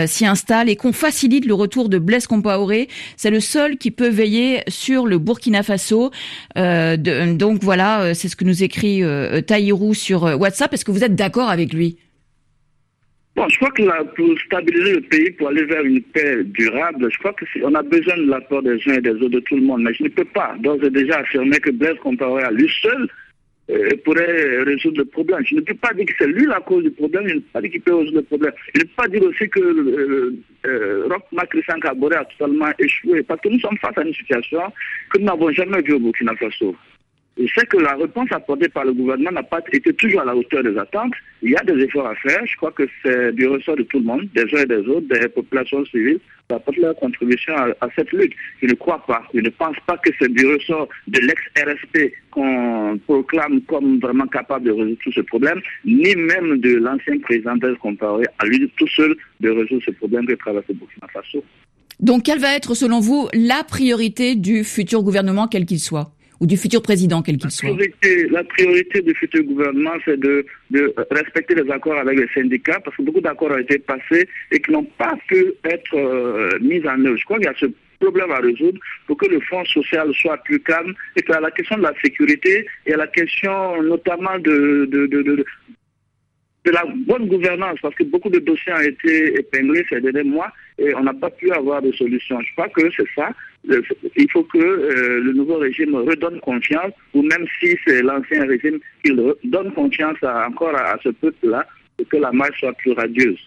s'y 0.05 0.25
installent 0.25 0.69
et 0.69 0.77
qu'on 0.77 0.93
facilite 0.93 1.45
le 1.45 1.53
retour 1.53 1.89
de 1.89 1.97
Blaise 1.97 2.27
Compaoré. 2.27 2.87
C'est 3.17 3.31
le 3.31 3.41
seul 3.41 3.77
qui 3.77 3.91
peut 3.91 4.07
veiller 4.07 4.61
sur 4.69 5.05
le 5.05 5.17
Burkina 5.17 5.63
Faso. 5.63 6.11
De, 6.55 7.33
donc 7.33 7.61
voilà, 7.61 8.13
c'est 8.13 8.29
ce 8.29 8.37
que 8.37 8.45
nous 8.45 8.63
écrit 8.63 9.01
Sur 9.93 10.25
euh, 10.25 10.35
WhatsApp. 10.35 10.73
Est-ce 10.73 10.85
que 10.85 10.91
vous 10.91 11.03
êtes 11.03 11.15
d'accord 11.15 11.49
avec 11.49 11.73
lui? 11.73 11.97
Bon, 13.35 13.47
je 13.47 13.55
crois 13.57 13.71
que 13.71 13.83
pour 14.15 14.39
stabiliser 14.45 14.95
le 14.95 15.01
pays, 15.01 15.31
pour 15.31 15.47
aller 15.47 15.63
vers 15.63 15.83
une 15.83 16.01
paix 16.01 16.43
durable, 16.43 17.07
je 17.11 17.17
crois 17.19 17.33
qu'on 17.33 17.75
a 17.75 17.81
besoin 17.81 18.17
de 18.17 18.29
l'apport 18.29 18.61
des 18.61 18.77
uns 18.87 18.95
et 18.95 19.01
des 19.01 19.11
autres, 19.11 19.29
de 19.29 19.39
tout 19.39 19.55
le 19.55 19.61
monde. 19.61 19.83
Mais 19.83 19.93
je 19.93 20.03
ne 20.03 20.09
peux 20.09 20.25
pas 20.25 20.55
d'ores 20.59 20.83
et 20.83 20.89
déjà 20.89 21.19
affirmer 21.19 21.59
que 21.59 21.71
Blaise 21.71 21.97
Compaoré 22.03 22.43
à 22.43 22.51
lui 22.51 22.69
seul 22.81 23.07
euh, 23.69 23.89
pourrait 24.03 24.63
résoudre 24.63 24.97
le 24.97 25.05
problème. 25.05 25.43
Je 25.45 25.55
ne 25.55 25.61
peux 25.61 25.75
pas 25.75 25.93
dire 25.93 26.05
que 26.05 26.13
c'est 26.19 26.27
lui 26.27 26.45
la 26.45 26.59
cause 26.59 26.83
du 26.83 26.91
problème, 26.91 27.25
je 27.27 27.35
ne 27.35 27.39
peux 27.39 27.47
pas 27.53 27.61
dire 27.61 27.71
qu'il 27.71 27.81
peut 27.81 27.95
résoudre 27.95 28.17
le 28.17 28.23
problème. 28.23 28.53
Je 28.73 28.81
ne 28.81 28.83
peux 28.83 28.91
pas 28.97 29.07
dire 29.07 29.23
aussi 29.23 29.49
que 29.49 29.59
euh, 29.59 30.35
euh, 30.65 31.07
Roch 31.09 31.23
a 31.37 32.25
totalement 32.25 32.71
échoué, 32.79 33.23
parce 33.23 33.39
que 33.39 33.47
nous 33.47 33.59
sommes 33.59 33.77
face 33.77 33.97
à 33.97 34.01
une 34.01 34.13
situation 34.13 34.61
que 35.09 35.19
nous 35.19 35.25
n'avons 35.25 35.51
jamais 35.51 35.81
vue 35.81 35.93
au 35.93 35.99
Burkina 35.99 36.35
Faso. 36.35 36.75
Je 37.43 37.59
sais 37.59 37.65
que 37.65 37.77
la 37.77 37.95
réponse 37.95 38.31
apportée 38.31 38.69
par 38.69 38.85
le 38.85 38.93
gouvernement 38.93 39.31
n'a 39.31 39.43
pas 39.43 39.61
été 39.71 39.93
toujours 39.93 40.21
à 40.21 40.25
la 40.25 40.35
hauteur 40.35 40.63
des 40.63 40.77
attentes. 40.77 41.13
Il 41.41 41.51
y 41.51 41.55
a 41.55 41.63
des 41.63 41.83
efforts 41.83 42.05
à 42.05 42.15
faire. 42.15 42.45
Je 42.45 42.55
crois 42.55 42.71
que 42.71 42.87
c'est 43.03 43.33
du 43.33 43.47
ressort 43.47 43.75
de 43.75 43.83
tout 43.83 43.97
le 43.97 44.05
monde, 44.05 44.27
des 44.35 44.43
uns 44.43 44.61
et 44.61 44.65
des 44.65 44.87
autres, 44.87 45.07
des 45.07 45.27
populations 45.27 45.83
civiles, 45.85 46.19
d'apporter 46.49 46.81
leur 46.81 46.95
contribution 46.95 47.55
à, 47.55 47.87
cette 47.95 48.11
lutte. 48.11 48.33
Je 48.61 48.67
ne 48.67 48.73
crois 48.73 49.03
pas, 49.07 49.23
je 49.33 49.39
ne 49.39 49.49
pense 49.49 49.75
pas 49.87 49.97
que 49.97 50.11
c'est 50.19 50.31
du 50.31 50.45
ressort 50.45 50.87
de 51.07 51.19
l'ex-RSP 51.19 52.13
qu'on 52.29 52.99
proclame 53.07 53.61
comme 53.61 53.99
vraiment 53.99 54.27
capable 54.27 54.65
de 54.65 54.71
résoudre 54.71 54.97
tout 55.03 55.11
ce 55.11 55.21
problème, 55.21 55.61
ni 55.83 56.15
même 56.15 56.59
de 56.59 56.75
l'ancien 56.75 57.17
président 57.19 57.55
d'El 57.55 57.75
comparé 57.77 58.25
à 58.37 58.45
lui 58.45 58.71
tout 58.77 58.87
seul 58.87 59.15
de 59.39 59.49
résoudre 59.49 59.81
ce 59.83 59.91
problème 59.91 60.27
que 60.27 60.33
traverse 60.33 60.67
Burkina 60.67 61.07
Faso. 61.11 61.43
Donc, 61.99 62.23
quelle 62.23 62.39
va 62.39 62.55
être, 62.55 62.75
selon 62.75 62.99
vous, 62.99 63.29
la 63.33 63.63
priorité 63.63 64.35
du 64.35 64.63
futur 64.63 65.03
gouvernement, 65.03 65.47
quel 65.47 65.65
qu'il 65.65 65.79
soit? 65.79 66.11
Ou 66.41 66.47
du 66.47 66.57
futur 66.57 66.81
président, 66.81 67.21
quel 67.21 67.37
qu'il 67.37 67.51
soit 67.51 67.69
La 68.31 68.43
priorité 68.43 69.01
du 69.01 69.13
futur 69.13 69.43
gouvernement, 69.43 69.93
c'est 70.03 70.19
de, 70.19 70.43
respecter 71.11 71.53
les 71.53 71.71
accords 71.71 71.99
avec 71.99 72.17
les 72.19 72.27
syndicats, 72.33 72.79
parce 72.83 72.97
que 72.97 73.03
beaucoup 73.03 73.21
d'accords 73.21 73.51
ont 73.51 73.59
été 73.59 73.77
passés 73.77 74.27
et 74.51 74.59
qui 74.59 74.71
n'ont 74.71 74.83
pas 74.97 75.15
pu 75.27 75.53
être 75.63 75.95
euh, 75.95 76.49
mis 76.59 76.85
en 76.87 77.05
œuvre. 77.05 77.15
Je 77.15 77.23
crois 77.25 77.37
qu'il 77.37 77.45
y 77.45 77.49
a 77.49 77.53
ce 77.59 77.67
problème 77.99 78.31
à 78.31 78.39
résoudre 78.39 78.79
pour 79.05 79.17
que 79.17 79.27
le 79.27 79.39
fonds 79.41 79.63
social 79.65 80.11
soit 80.15 80.37
plus 80.37 80.59
calme 80.59 80.93
et 81.15 81.21
que 81.21 81.31
la 81.31 81.51
question 81.51 81.77
de 81.77 81.83
la 81.83 81.93
sécurité 82.03 82.65
et 82.87 82.93
à 82.95 82.97
la 82.97 83.07
question 83.07 83.83
notamment 83.83 84.39
de, 84.39 84.89
de, 84.89 85.05
de 86.65 86.71
la 86.71 86.83
bonne 87.07 87.27
gouvernance, 87.27 87.79
parce 87.81 87.95
que 87.95 88.03
beaucoup 88.03 88.29
de 88.29 88.39
dossiers 88.39 88.73
ont 88.73 88.79
été 88.79 89.39
épinglés 89.39 89.85
ces 89.89 90.01
derniers 90.01 90.29
mois 90.29 90.51
et 90.77 90.93
on 90.95 91.03
n'a 91.03 91.13
pas 91.13 91.29
pu 91.29 91.51
avoir 91.51 91.81
de 91.81 91.91
solution. 91.91 92.39
Je 92.41 92.53
crois 92.53 92.69
que 92.69 92.89
c'est 92.95 93.07
ça. 93.15 93.29
Il 93.63 94.27
faut 94.31 94.43
que 94.43 94.57
euh, 94.57 95.21
le 95.21 95.33
nouveau 95.33 95.57
régime 95.57 95.95
redonne 95.95 96.39
confiance, 96.39 96.91
ou 97.13 97.21
même 97.21 97.45
si 97.59 97.75
c'est 97.85 98.01
l'ancien 98.01 98.45
régime, 98.45 98.79
qu'il 99.03 99.15
donne 99.43 99.71
confiance 99.73 100.17
encore 100.23 100.75
à, 100.75 100.97
ce 101.03 101.09
peuple-là, 101.09 101.65
pour 101.97 102.07
que 102.07 102.17
la 102.17 102.31
marche 102.31 102.59
soit 102.59 102.73
plus 102.73 102.93
radieuse. 102.93 103.39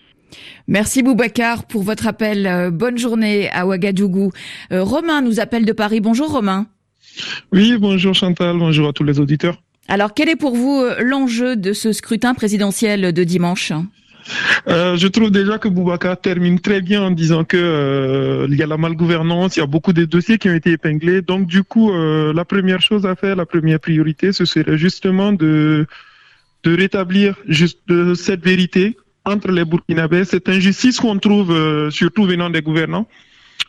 Merci 0.68 1.02
Boubacar 1.02 1.66
pour 1.66 1.82
votre 1.82 2.06
appel. 2.06 2.46
Euh, 2.46 2.70
bonne 2.70 2.98
journée 2.98 3.50
à 3.50 3.66
Ouagadougou. 3.66 4.30
Euh, 4.72 4.82
Romain 4.82 5.20
nous 5.20 5.40
appelle 5.40 5.64
de 5.64 5.72
Paris. 5.72 6.00
Bonjour 6.00 6.30
Romain. 6.30 6.66
Oui, 7.52 7.76
bonjour 7.78 8.14
Chantal, 8.14 8.58
bonjour 8.58 8.88
à 8.88 8.92
tous 8.92 9.04
les 9.04 9.20
auditeurs. 9.20 9.60
Alors, 9.86 10.14
quel 10.14 10.28
est 10.28 10.36
pour 10.36 10.56
vous 10.56 10.80
euh, 10.80 10.96
l'enjeu 11.00 11.56
de 11.56 11.72
ce 11.72 11.92
scrutin 11.92 12.34
présidentiel 12.34 13.12
de 13.12 13.24
dimanche? 13.24 13.72
euh, 14.68 14.96
je 14.96 15.06
trouve 15.08 15.30
déjà 15.30 15.58
que 15.58 15.68
Boubacar 15.68 16.20
termine 16.20 16.60
très 16.60 16.80
bien 16.80 17.02
en 17.02 17.10
disant 17.10 17.44
que 17.44 17.56
euh, 17.56 18.46
il 18.48 18.56
y 18.56 18.62
a 18.62 18.66
la 18.66 18.76
malgouvernance, 18.76 19.56
il 19.56 19.60
y 19.60 19.62
a 19.62 19.66
beaucoup 19.66 19.92
de 19.92 20.04
dossiers 20.04 20.38
qui 20.38 20.48
ont 20.48 20.54
été 20.54 20.72
épinglés. 20.72 21.22
Donc 21.22 21.46
du 21.46 21.62
coup, 21.62 21.92
la 21.92 22.44
première 22.44 22.80
chose 22.80 23.06
à 23.06 23.14
faire, 23.14 23.36
la 23.36 23.46
première 23.46 23.80
priorité, 23.80 24.32
ce 24.32 24.44
serait 24.44 24.78
justement 24.78 25.32
de 25.32 25.86
rétablir 26.64 27.36
cette 27.50 28.44
vérité 28.44 28.96
entre 29.24 29.50
les 29.50 29.64
Burkinabés, 29.64 30.24
cette 30.24 30.48
injustice 30.48 31.00
qu'on 31.00 31.18
trouve 31.18 31.90
surtout 31.90 32.24
venant 32.24 32.50
des 32.50 32.62
gouvernants, 32.62 33.06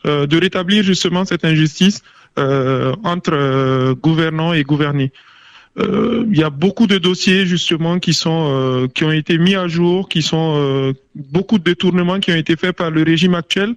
de 0.05 0.39
rétablir 0.39 0.83
justement 0.83 1.25
cette 1.25 1.45
injustice 1.45 2.03
entre 2.37 3.93
gouvernants 3.93 4.53
et 4.53 4.63
gouvernés. 4.63 5.11
Euh, 5.77 6.25
il 6.31 6.37
y 6.37 6.43
a 6.43 6.49
beaucoup 6.49 6.87
de 6.87 6.97
dossiers 6.97 7.45
justement 7.45 7.99
qui 7.99 8.13
sont 8.13 8.47
euh, 8.49 8.87
qui 8.87 9.03
ont 9.03 9.11
été 9.11 9.37
mis 9.37 9.55
à 9.55 9.67
jour, 9.67 10.07
qui 10.07 10.21
sont 10.21 10.55
euh, 10.57 10.93
beaucoup 11.15 11.57
de 11.59 11.63
détournements 11.63 12.19
qui 12.19 12.31
ont 12.31 12.35
été 12.35 12.55
faits 12.55 12.77
par 12.77 12.91
le 12.91 13.03
régime 13.03 13.35
actuel 13.35 13.75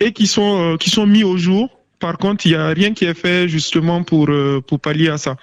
et 0.00 0.12
qui 0.12 0.26
sont 0.26 0.76
qui 0.78 0.90
sont 0.90 1.06
mis 1.06 1.22
au 1.22 1.36
jour. 1.36 1.70
Par 2.00 2.18
contre, 2.18 2.46
il 2.46 2.52
y 2.52 2.54
a 2.56 2.68
rien 2.68 2.94
qui 2.94 3.04
est 3.04 3.14
fait 3.14 3.48
justement 3.48 4.02
pour 4.02 4.28
pour 4.66 4.80
pallier 4.80 5.08
à 5.08 5.18
ça. 5.18 5.36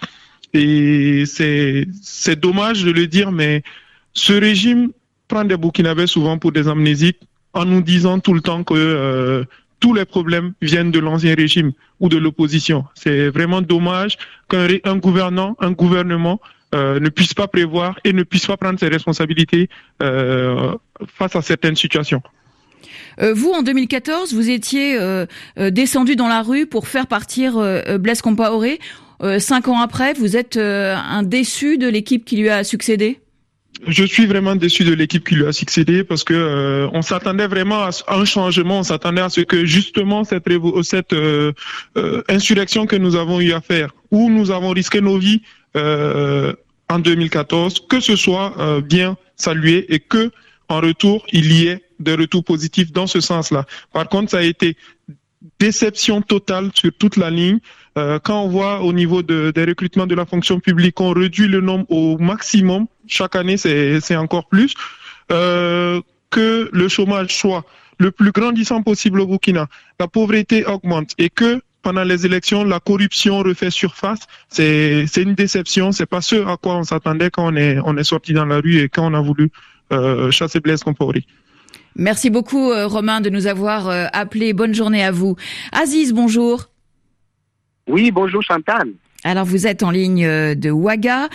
Et 0.54 1.26
c'est 1.26 1.88
c'est 2.02 2.40
dommage 2.40 2.84
de 2.84 2.92
le 2.92 3.08
dire, 3.08 3.32
mais 3.32 3.64
ce 4.14 4.34
régime 4.34 4.92
prend 5.30 5.46
des 5.46 5.58
Burkinabés 5.58 6.08
souvent 6.08 6.38
pour 6.38 6.52
des 6.52 6.68
amnésiques 6.68 7.20
en 7.54 7.64
nous 7.64 7.82
disant 7.82 8.20
tout 8.20 8.34
le 8.34 8.42
temps 8.42 8.64
que 8.66 9.46
tous 9.80 9.94
les 9.94 10.06
problèmes 10.06 10.54
viennent 10.62 10.92
de 10.92 11.00
l'ancien 11.00 11.36
régime 11.36 11.72
ou 12.00 12.10
de 12.10 12.18
l'opposition. 12.18 12.86
C'est 12.96 13.30
vraiment 13.30 13.62
dommage 13.62 14.18
qu'un 14.50 14.98
gouvernant, 14.98 15.56
un 15.60 15.72
gouvernement 15.72 16.40
euh, 16.74 17.00
ne 17.00 17.10
puisse 17.10 17.34
pas 17.34 17.48
prévoir 17.48 18.00
et 18.04 18.12
ne 18.12 18.24
puisse 18.24 18.48
pas 18.48 18.58
prendre 18.58 18.80
ses 18.80 18.88
responsabilités 18.88 19.70
euh, 20.02 20.74
face 21.08 21.36
à 21.36 21.42
certaines 21.42 21.76
situations. 21.76 22.22
Euh, 23.22 23.34
vous, 23.34 23.52
en 23.52 23.62
2014, 23.62 24.34
vous 24.34 24.50
étiez 24.50 25.00
descendu 25.58 26.16
dans 26.16 26.28
la 26.28 26.42
rue 26.42 26.66
pour 26.66 26.88
faire 26.88 27.08
partir 27.08 27.54
Blaise 28.00 28.22
Compaoré. 28.22 28.80
cinq 29.40 29.68
ans 29.68 29.80
après, 29.80 30.14
vous 30.14 30.36
êtes 30.36 30.58
un 30.58 31.24
déçu 31.24 31.78
de 31.78 31.88
l'équipe 31.88 32.26
qui 32.26 32.38
lui 32.38 32.50
a 32.50 32.64
succédé? 32.64 33.20
Je 33.88 34.04
suis 34.04 34.26
vraiment 34.26 34.56
déçu 34.56 34.84
de 34.84 34.94
l'équipe 34.94 35.28
qui 35.28 35.36
lui 35.36 35.46
a 35.46 35.54
succédé 35.54 36.04
parce 36.04 36.24
que 36.24 36.34
euh, 36.34 36.88
on 36.94 37.02
s'attendait 37.02 37.48
vraiment 37.48 37.84
à 37.84 37.90
un 38.08 38.26
changement, 38.26 38.80
on 38.80 38.84
s'attendait 38.84 39.22
à 39.22 39.30
ce 39.30 39.42
que 39.42 39.66
justement 39.66 40.24
cette, 40.24 40.46
cette 40.84 41.14
euh, 41.14 41.52
euh, 41.98 42.22
insurrection 42.30 42.86
que 42.86 42.96
nous 42.96 43.16
avons 43.16 43.40
eu 43.40 43.54
à 43.54 43.62
faire, 43.62 43.92
où 44.12 44.30
nous 44.30 44.52
avons 44.52 44.70
risqué 44.70 45.02
nos 45.02 45.18
vies 45.18 45.42
en 46.88 47.00
2014, 47.00 47.88
que 47.90 48.00
ce 48.00 48.16
soit 48.16 48.82
bien 48.82 49.18
salué 49.36 49.94
et 49.94 50.00
que 50.00 50.32
en 50.70 50.80
retour 50.80 51.26
il 51.34 51.52
y 51.52 51.68
ait 51.68 51.84
des 52.00 52.16
retours 52.16 52.46
positifs 52.46 52.94
dans 52.94 53.08
ce 53.08 53.20
sens-là. 53.20 53.66
Par 53.92 54.08
contre, 54.08 54.32
ça 54.32 54.38
a 54.38 54.44
été 54.44 54.78
déception 55.60 56.22
totale 56.22 56.72
sur 56.74 56.92
toute 56.98 57.18
la 57.18 57.30
ligne. 57.30 57.60
Euh, 57.98 58.20
quand 58.22 58.42
on 58.42 58.50
voit 58.50 58.82
au 58.82 58.92
niveau 58.92 59.24
de, 59.24 59.52
des 59.52 59.64
recrutements 59.64 60.08
de 60.08 60.16
la 60.16 60.26
fonction 60.26 60.60
publique, 60.60 61.00
on 61.00 61.12
réduit 61.12 61.48
le 61.48 61.62
nombre 61.62 61.86
au 61.90 62.18
maximum, 62.18 62.88
chaque 63.08 63.36
année 63.36 63.58
c'est 63.58 64.16
encore 64.16 64.48
plus, 64.48 64.74
euh, 65.32 66.02
que 66.30 66.70
le 66.74 66.88
chômage 66.90 67.36
soit 67.36 67.64
le 67.98 68.12
plus 68.12 68.32
grandissant 68.32 68.82
possible 68.82 69.22
au 69.22 69.28
Burkina, 69.28 69.68
la 70.00 70.08
pauvreté 70.08 70.66
augmente 70.66 71.12
et 71.18 71.30
que 71.30 71.62
pendant 71.86 72.04
les 72.04 72.26
élections, 72.26 72.64
la 72.64 72.80
corruption 72.80 73.40
refait 73.40 73.70
surface. 73.70 74.22
C'est 74.50 75.06
une 75.18 75.36
déception. 75.36 75.92
C'est 75.92 76.08
pas 76.08 76.20
ce 76.20 76.36
à 76.48 76.58
quoi 76.58 76.78
on 76.78 76.84
s'attendait 76.84 77.30
quand 77.30 77.54
on 77.54 77.56
est, 77.56 77.78
on 77.86 77.96
est 77.96 78.04
sorti 78.04 78.34
dans 78.34 78.46
la 78.46 78.60
rue 78.60 78.80
et 78.80 78.90
quand 78.90 79.06
on 79.12 79.14
a 79.14 79.22
voulu 79.22 79.52
euh, 79.94 80.32
chasser 80.32 80.60
Blaise 80.60 80.84
Compaoré. 80.84 81.26
Merci 81.96 82.32
beaucoup 82.32 82.72
euh, 82.72 82.88
Romain 82.88 83.22
de 83.22 83.30
nous 83.30 83.46
avoir 83.46 83.88
euh, 83.88 84.08
appelé. 84.14 84.54
Bonne 84.54 84.74
journée 84.74 85.04
à 85.04 85.12
vous. 85.12 85.36
Aziz, 85.72 86.12
bonjour. 86.12 86.70
Oui, 87.88 88.12
bonjour 88.12 88.42
Chantal. 88.42 88.94
Alors 89.24 89.46
vous 89.46 89.66
êtes 89.66 89.82
en 89.82 89.90
ligne 89.90 90.26
euh, 90.26 90.56
de 90.56 90.70
Ouaga. 90.70 91.30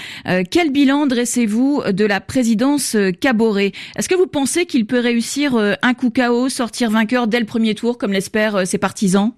quel 0.51 0.71
bilan 0.71 1.07
dressez-vous 1.07 1.83
de 1.93 2.05
la 2.05 2.21
présidence 2.21 2.97
Caboret? 3.21 3.73
Est-ce 3.97 4.09
que 4.09 4.15
vous 4.15 4.27
pensez 4.27 4.67
qu'il 4.67 4.87
peut 4.87 5.01
réussir 5.01 5.57
un 5.57 5.95
coup 5.95 6.11
KO, 6.11 6.49
sortir 6.49 6.91
vainqueur 6.91 7.27
dès 7.27 7.41
le 7.41 7.47
premier 7.47 7.75
tour, 7.75 7.99
comme 7.99 8.13
l'espèrent 8.13 8.67
ses 8.67 8.79
partisans? 8.79 9.33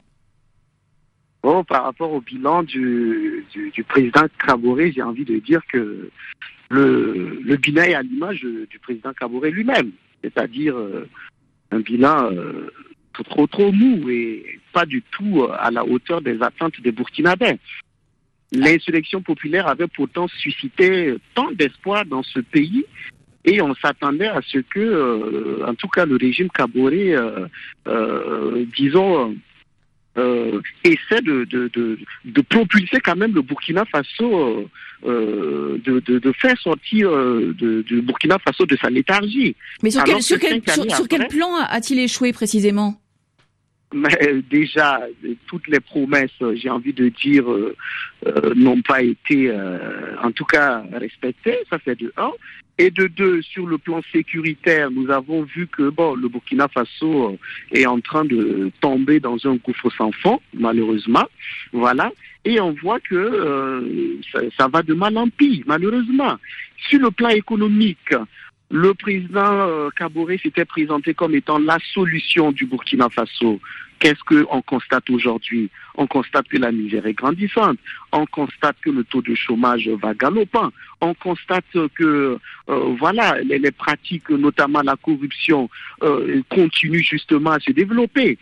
Bon, 1.43 1.65
par 1.65 1.85
rapport 1.85 2.13
au 2.13 2.21
bilan 2.21 2.63
du, 2.63 3.45
du, 3.53 3.85
président 3.85 4.27
Caboret, 4.47 4.93
j'ai 4.95 5.03
envie 5.03 5.25
de 5.25 5.39
dire 5.39 5.61
que 5.73 6.11
le, 6.71 7.41
le 7.43 7.57
bilan 7.57 7.83
est 7.83 7.95
à 7.95 8.03
l'image 8.03 8.47
du 8.71 8.79
président 8.79 9.13
Caboret 9.13 9.51
lui-même 9.51 9.93
c'est-à-dire 10.23 10.77
euh, 10.77 11.09
un 11.71 11.81
bilan 11.81 12.31
euh, 12.33 12.71
trop 13.13 13.47
trop 13.47 13.73
mou 13.73 14.09
et 14.11 14.61
pas 14.73 14.87
du 14.87 15.03
tout 15.03 15.43
euh, 15.43 15.55
à 15.59 15.71
la 15.71 15.85
hauteur 15.85 16.21
des 16.21 16.43
attentes 16.43 16.81
des 16.81 16.93
Burkinabés. 16.93 17.59
L'insurrection 18.53 19.23
populaire 19.23 19.67
avait 19.67 19.89
pourtant 19.89 20.29
suscité 20.29 21.15
tant 21.35 21.51
d'espoir 21.53 22.05
dans 22.05 22.23
ce 22.23 22.41
pays 22.41 22.85
et 23.45 23.63
on 23.63 23.75
s'attendait 23.75 24.29
à 24.29 24.41
ce 24.43 24.59
que, 24.59 25.65
en 25.67 25.75
tout 25.75 25.89
cas, 25.89 26.05
le 26.05 26.17
régime 26.17 26.49
disons, 28.77 29.35
euh, 30.19 30.61
essaie 30.85 31.23
de, 31.23 31.45
de, 31.45 31.71
de, 31.73 31.99
de, 32.27 32.41
propulser 32.43 33.01
quand 33.01 33.17
même 33.17 33.35
le 33.35 33.41
Burkina 33.41 33.87
Faso, 33.87 34.69
euh, 35.07 35.79
de, 35.83 36.01
de, 36.01 36.33
faire 36.33 36.59
sortir 36.61 37.09
euh, 37.09 37.55
de, 37.59 38.01
Burkina 38.01 38.39
Faso 38.39 38.67
de 38.67 38.77
sa 38.77 38.91
léthargie. 38.91 39.57
Mais 39.83 39.91
sur 39.91 40.05
quel, 40.05 40.23
sur 40.23 40.39
quel, 40.39 40.63
sur, 40.91 41.09
quel 41.09 41.29
plan 41.29 41.55
a-t-il 41.67 41.99
échoué 41.99 42.35
précisément? 42.35 43.01
Mais 43.93 44.43
déjà, 44.51 45.01
toutes 45.47 45.69
les 45.69 45.81
promesses, 45.81 46.31
j'ai 46.55 46.71
envie 46.71 46.93
de 46.93 47.09
dire, 47.09 47.51
euh, 47.51 47.77
euh, 48.27 48.55
n'ont 48.55 48.83
pas 48.83 49.03
été, 49.03 49.51
euh, 49.51 50.17
en 50.23 50.33
tout 50.33 50.45
cas, 50.45 50.85
respectées. 50.93 51.59
Ça, 51.71 51.79
c'est 51.85 51.99
de 51.99 52.13
un. 52.17 52.31
Et 52.79 52.91
de 52.91 53.07
deux, 53.07 53.43
sur 53.43 53.67
le 53.67 53.77
plan 53.77 54.01
sécuritaire, 54.13 54.91
nous 54.91 55.11
avons 55.11 55.43
vu 55.43 55.67
que 55.67 55.91
bon, 55.91 56.15
le 56.15 56.29
Burkina 56.29 56.69
Faso 56.69 57.39
est 57.71 57.87
en 57.87 58.01
train 58.01 58.25
de 58.25 58.71
tomber 58.81 59.21
dans 59.21 59.37
un 59.47 59.57
gouffre 59.57 59.91
sans 59.97 60.11
fond, 60.11 60.41
malheureusement. 60.55 61.27
Voilà. 61.73 62.11
Et 62.45 62.61
on 62.61 62.73
voit 62.73 62.99
que 62.99 64.19
ça, 64.33 64.41
ça, 64.57 64.69
va 64.69 64.83
de 64.83 64.95
mal 64.95 65.17
en 65.19 65.29
pire, 65.29 65.63
malheureusement. 65.67 66.39
Sur 66.89 67.01
le 67.01 67.11
plan 67.11 67.29
économique, 67.29 68.15
le 68.73 68.95
président 68.95 69.91
Kabore 69.95 70.31
s'était 70.43 70.65
présenté 70.65 71.13
comme 71.13 71.35
étant 71.35 71.59
la 71.59 71.79
solution 71.93 72.53
du 72.53 72.65
Burkina 72.65 73.09
Faso. 73.11 73.61
Qu'est-ce 74.03 74.25
qu'on 74.25 74.63
constate 74.63 75.09
aujourd'hui? 75.11 75.71
On 75.95 76.09
constate 76.09 76.49
que 76.49 76.57
la 76.57 76.73
misère 76.73 77.07
est 77.07 77.13
grandissante. 77.13 77.79
On 78.11 78.27
constate 78.27 78.75
que 78.83 78.91
le 78.91 79.05
taux 79.05 79.23
de 79.23 79.33
chômage 79.37 79.89
va 79.89 80.13
galopant. 80.13 80.73
On 81.01 81.15
constate 81.15 81.65
que 81.95 82.37
euh, 82.69 82.97
voilà 82.99 83.37
les, 83.43 83.71
pratiques, 83.71 84.29
notamment 84.31 84.83
la 84.83 84.97
corruption, 84.97 85.71
euh, 86.03 86.43
continuent 86.49 87.05
justement 87.05 87.53
à 87.53 87.61
se 87.61 87.71
développer. 87.71 88.39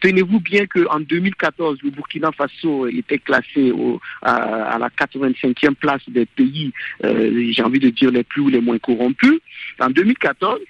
Tenez-vous 0.00 0.38
bien 0.38 0.66
qu'en 0.66 1.00
2014, 1.00 1.78
le 1.82 1.90
Burkina 1.90 2.30
Faso 2.30 2.86
était 2.86 3.18
classé 3.18 3.72
au, 3.72 4.00
à, 4.22 4.34
à, 4.74 4.78
la 4.78 4.90
85e 4.90 5.74
place 5.74 6.02
des 6.06 6.26
pays, 6.26 6.72
euh, 7.02 7.50
j'ai 7.50 7.62
envie 7.64 7.80
de 7.80 7.90
dire 7.90 8.12
les 8.12 8.22
plus 8.22 8.42
ou 8.42 8.48
les 8.48 8.60
moins 8.60 8.78
corrompus. 8.78 9.40
En 9.80 9.90
2014, 9.90 10.60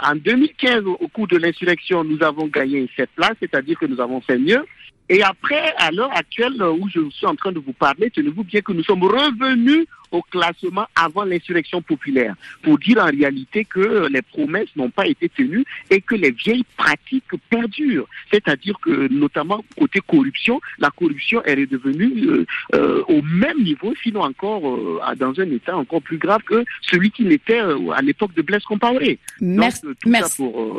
en 0.00 0.14
2015, 0.14 0.84
au 0.86 1.08
cours 1.08 1.26
de 1.26 1.36
l'insurrection, 1.36 2.04
nous 2.04 2.22
avons 2.22 2.46
gagné 2.46 2.88
cette 2.96 3.10
place, 3.10 3.34
c'est-à-dire 3.40 3.78
que 3.78 3.86
nous 3.86 4.00
avons 4.00 4.20
fait 4.20 4.38
mieux. 4.38 4.64
Et 5.08 5.22
après, 5.22 5.74
à 5.78 5.90
l'heure 5.90 6.14
actuelle 6.14 6.62
où 6.62 6.88
je 6.88 7.08
suis 7.10 7.26
en 7.26 7.34
train 7.34 7.52
de 7.52 7.58
vous 7.58 7.72
parler, 7.72 8.10
tenez-vous 8.10 8.44
bien 8.44 8.60
que 8.60 8.72
nous 8.72 8.84
sommes 8.84 9.04
revenus 9.04 9.86
au 10.10 10.22
classement 10.22 10.86
avant 10.94 11.24
l'insurrection 11.24 11.82
populaire, 11.82 12.34
pour 12.62 12.78
dire 12.78 12.98
en 12.98 13.06
réalité 13.06 13.64
que 13.64 14.08
les 14.10 14.22
promesses 14.22 14.68
n'ont 14.76 14.90
pas 14.90 15.06
été 15.06 15.28
tenues 15.28 15.64
et 15.90 16.00
que 16.00 16.14
les 16.14 16.30
vieilles 16.30 16.64
pratiques 16.76 17.24
perdurent. 17.50 18.06
C'est-à-dire 18.32 18.78
que, 18.80 19.08
notamment 19.12 19.64
côté 19.78 20.00
corruption, 20.06 20.60
la 20.78 20.90
corruption 20.90 21.42
est 21.44 21.54
redevenue 21.54 22.26
euh, 22.26 22.46
euh, 22.74 23.02
au 23.08 23.22
même 23.22 23.62
niveau, 23.62 23.94
sinon 24.02 24.22
encore 24.22 24.66
euh, 24.68 25.00
dans 25.16 25.38
un 25.40 25.50
état 25.50 25.76
encore 25.76 26.02
plus 26.02 26.18
grave 26.18 26.42
que 26.42 26.64
celui 26.82 27.10
qui 27.10 27.24
l'était 27.24 27.58
à 27.58 28.02
l'époque 28.02 28.34
de 28.34 28.42
Blaise 28.42 28.62
Compaoré. 28.64 29.18
Merci. 29.40 29.82
Donc, 29.82 29.96
tout 30.00 30.08
Merci. 30.08 30.30
ça 30.30 30.36
pour, 30.36 30.72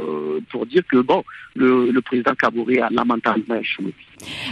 pour 0.49 0.65
dire 0.65 0.83
que, 0.87 0.97
bon, 0.97 1.23
le, 1.55 1.91
le 1.91 2.01
président 2.01 2.33
Kaboré 2.35 2.79
a 2.79 2.89
lamentablement 2.89 3.55
échoué. 3.59 3.93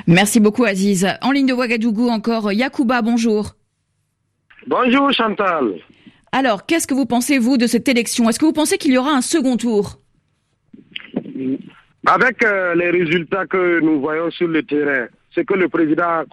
Merci 0.08 0.40
beaucoup, 0.40 0.64
Aziz. 0.64 1.08
En 1.22 1.32
ligne 1.32 1.48
de 1.48 1.54
Ouagadougou 1.54 2.10
encore, 2.10 2.52
Yacouba, 2.52 3.02
bonjour. 3.02 3.56
Bonjour 4.68 5.14
Chantal. 5.14 5.76
Alors, 6.34 6.66
qu'est-ce 6.66 6.88
que 6.88 6.94
vous 6.94 7.06
pensez, 7.06 7.38
vous, 7.38 7.56
de 7.56 7.68
cette 7.68 7.88
élection? 7.88 8.28
Est-ce 8.28 8.38
que 8.38 8.46
vous 8.46 8.52
pensez 8.52 8.78
qu'il 8.78 8.92
y 8.92 8.98
aura 8.98 9.12
un 9.12 9.22
second 9.22 9.56
tour? 9.56 10.02
Avec 12.06 12.44
euh, 12.44 12.76
les 12.76 12.90
résultats 12.90 13.46
que 13.46 13.80
nous 13.80 14.02
voyons 14.02 14.30
sur 14.30 14.50
le 14.50 14.62
terrain, 14.64 15.08
ce 15.32 15.40
que 15.40 15.54
le 15.54 15.70
président 15.70 16.24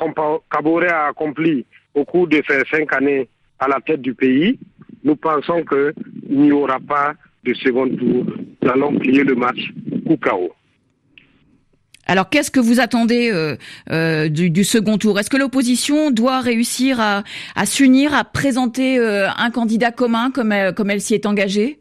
Kabore 0.50 0.83
a 0.83 1.07
accompli 1.11 1.64
au 1.95 2.05
cours 2.05 2.26
de 2.26 2.43
ces 2.49 2.62
cinq 2.73 2.93
années 2.93 3.29
à 3.61 3.69
la 3.69 3.79
tête 3.81 4.03
du 4.03 4.14
pays, 4.14 4.59
nous 5.05 5.14
pensons 5.14 5.62
qu'il 5.64 5.95
n'y 6.29 6.50
aura 6.50 6.81
pas 6.81 7.14
de 7.45 7.55
second 7.55 7.88
tour. 7.88 8.25
Nous 8.62 8.69
allons 8.69 8.99
plier 8.99 9.23
le 9.23 9.37
match 9.37 9.71
au 10.07 10.17
chaos. 10.17 10.53
Alors, 12.06 12.28
qu'est-ce 12.28 12.50
que 12.50 12.61
vous 12.61 12.80
attendez 12.80 13.30
euh, 13.32 13.56
euh, 13.90 14.28
du, 14.28 14.50
du, 14.50 14.64
second 14.64 14.99
tour? 14.99 15.18
Est-ce 15.18 15.30
que 15.30 15.37
l'opposition 15.37 16.11
doit 16.11 16.40
réussir 16.40 17.00
à, 17.00 17.23
à 17.56 17.66
s'unir, 17.66 18.14
à 18.14 18.25
présenter 18.25 18.99
euh, 18.99 19.28
un 19.37 19.50
candidat 19.50 19.90
commun 19.90 20.30
comme 20.30 20.52
elle, 20.52 20.75
comme 20.75 20.90
elle 20.90 21.00
s'y 21.00 21.14
est 21.14 21.26
engagée? 21.26 21.80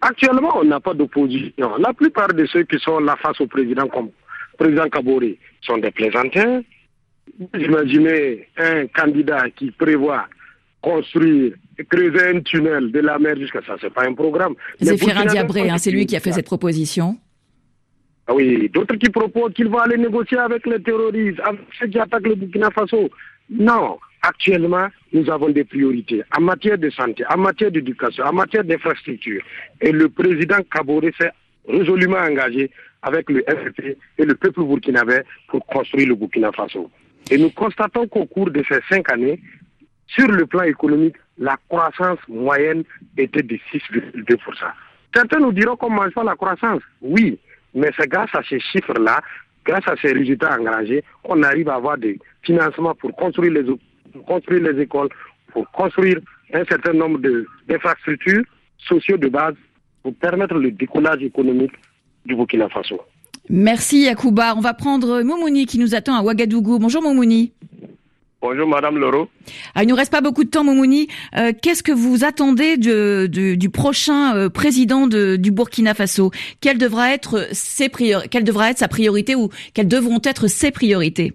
Actuellement, 0.00 0.56
on 0.56 0.64
n'a 0.64 0.80
pas 0.80 0.94
d'opposition. 0.94 1.76
La 1.78 1.92
plupart 1.92 2.28
de 2.28 2.44
ceux 2.46 2.64
qui 2.64 2.78
sont 2.78 2.98
là 2.98 3.16
face 3.22 3.40
au 3.40 3.46
président, 3.46 3.86
comme 3.86 4.10
président 4.58 4.88
Kabore, 4.88 5.20
sont 5.62 5.78
des 5.78 5.90
plaisantins. 5.90 6.62
Imaginez 7.54 8.48
un 8.56 8.86
candidat 8.88 9.44
qui 9.56 9.70
prévoit 9.70 10.26
construire, 10.80 11.54
creuser 11.88 12.36
un 12.36 12.40
tunnel 12.40 12.90
de 12.90 12.98
la 12.98 13.18
mer 13.18 13.36
jusqu'à 13.36 13.60
ça, 13.64 13.76
c'est 13.80 13.92
pas 13.92 14.04
un 14.04 14.14
programme. 14.14 14.54
Zéphirin 14.80 15.26
Diabré, 15.26 15.70
hein, 15.70 15.78
c'est 15.78 15.92
lui 15.92 16.06
qui 16.06 16.16
a 16.16 16.20
fait 16.20 16.32
cette 16.32 16.46
proposition. 16.46 17.16
Ah 18.32 18.34
oui, 18.34 18.70
d'autres 18.70 18.96
qui 18.96 19.10
proposent 19.10 19.52
qu'il 19.52 19.68
va 19.68 19.82
aller 19.82 19.98
négocier 19.98 20.38
avec 20.38 20.64
les 20.64 20.82
terroristes, 20.82 21.38
avec 21.44 21.60
ceux 21.78 21.86
qui 21.86 21.98
attaquent 21.98 22.28
le 22.28 22.34
Burkina 22.34 22.70
Faso. 22.70 23.10
Non, 23.50 23.98
actuellement, 24.22 24.86
nous 25.12 25.30
avons 25.30 25.50
des 25.50 25.64
priorités 25.64 26.22
en 26.34 26.40
matière 26.40 26.78
de 26.78 26.88
santé, 26.88 27.24
en 27.28 27.36
matière 27.36 27.70
d'éducation, 27.70 28.24
en 28.24 28.32
matière 28.32 28.64
d'infrastructure. 28.64 29.42
Et 29.82 29.92
le 29.92 30.08
président 30.08 30.56
Kabore 30.70 31.02
s'est 31.20 31.30
résolument 31.68 32.16
engagé 32.16 32.70
avec 33.02 33.28
le 33.28 33.42
FP 33.42 33.98
et 34.16 34.24
le 34.24 34.34
peuple 34.34 34.62
burkinabé 34.64 35.20
pour 35.48 35.66
construire 35.66 36.08
le 36.08 36.14
Burkina 36.14 36.52
Faso. 36.52 36.90
Et 37.30 37.36
nous 37.36 37.50
constatons 37.50 38.08
qu'au 38.08 38.24
cours 38.24 38.50
de 38.50 38.64
ces 38.66 38.80
cinq 38.88 39.12
années, 39.12 39.42
sur 40.06 40.28
le 40.28 40.46
plan 40.46 40.62
économique, 40.62 41.16
la 41.36 41.58
croissance 41.68 42.18
moyenne 42.28 42.84
était 43.18 43.42
de 43.42 43.58
6,2%. 43.74 44.38
Certains 45.14 45.38
nous 45.38 45.52
diront 45.52 45.76
qu'on 45.76 45.90
ne 45.90 45.96
mange 45.96 46.14
pas 46.14 46.24
la 46.24 46.34
croissance. 46.34 46.80
Oui, 47.02 47.38
mais 47.74 47.90
c'est 47.98 48.08
grâce 48.08 48.34
à 48.34 48.42
ces 48.48 48.60
chiffres-là, 48.60 49.20
grâce 49.64 49.86
à 49.86 49.94
ces 50.00 50.12
résultats 50.12 50.56
engrangés, 50.58 51.02
qu'on 51.22 51.42
arrive 51.42 51.68
à 51.68 51.74
avoir 51.74 51.98
des 51.98 52.18
financements 52.42 52.94
pour 52.94 53.14
construire 53.16 53.52
les, 53.52 54.80
écoles, 54.80 55.08
pour 55.52 55.70
construire 55.70 56.18
un 56.52 56.64
certain 56.64 56.92
nombre 56.92 57.20
d'infrastructures 57.68 58.44
sociaux 58.78 59.16
de 59.16 59.28
base 59.28 59.54
pour 60.02 60.14
permettre 60.14 60.54
le 60.54 60.70
décollage 60.70 61.22
économique 61.22 61.72
du 62.26 62.34
Burkina 62.34 62.68
Faso. 62.68 63.00
Merci 63.48 64.02
Yacouba. 64.04 64.54
On 64.56 64.60
va 64.60 64.74
prendre 64.74 65.22
Moumouni 65.22 65.66
qui 65.66 65.78
nous 65.78 65.94
attend 65.94 66.16
à 66.16 66.22
Ouagadougou. 66.22 66.78
Bonjour 66.78 67.02
Moumouni. 67.02 67.52
Bonjour 68.42 68.66
Madame 68.66 68.98
Leroux. 68.98 69.28
Ah, 69.76 69.84
il 69.84 69.88
nous 69.88 69.94
reste 69.94 70.10
pas 70.10 70.20
beaucoup 70.20 70.42
de 70.42 70.50
temps, 70.50 70.64
Moumouni. 70.64 71.06
Euh, 71.36 71.52
Qu'est-ce 71.62 71.84
que 71.84 71.92
vous 71.92 72.24
attendez 72.24 72.76
de, 72.76 73.28
de, 73.30 73.54
du 73.54 73.70
prochain 73.70 74.34
euh, 74.34 74.48
président 74.48 75.06
de, 75.06 75.36
du 75.36 75.52
Burkina 75.52 75.94
Faso? 75.94 76.32
Quelle 76.60 76.76
devra 76.76 77.14
être 77.14 77.46
ses 77.52 77.88
priori 77.88 78.28
Quelle 78.28 78.42
devra 78.42 78.70
être 78.70 78.78
sa 78.78 78.88
priorité 78.88 79.36
ou 79.36 79.48
quelles 79.74 79.86
devront 79.86 80.20
être 80.24 80.48
ses 80.48 80.72
priorités? 80.72 81.34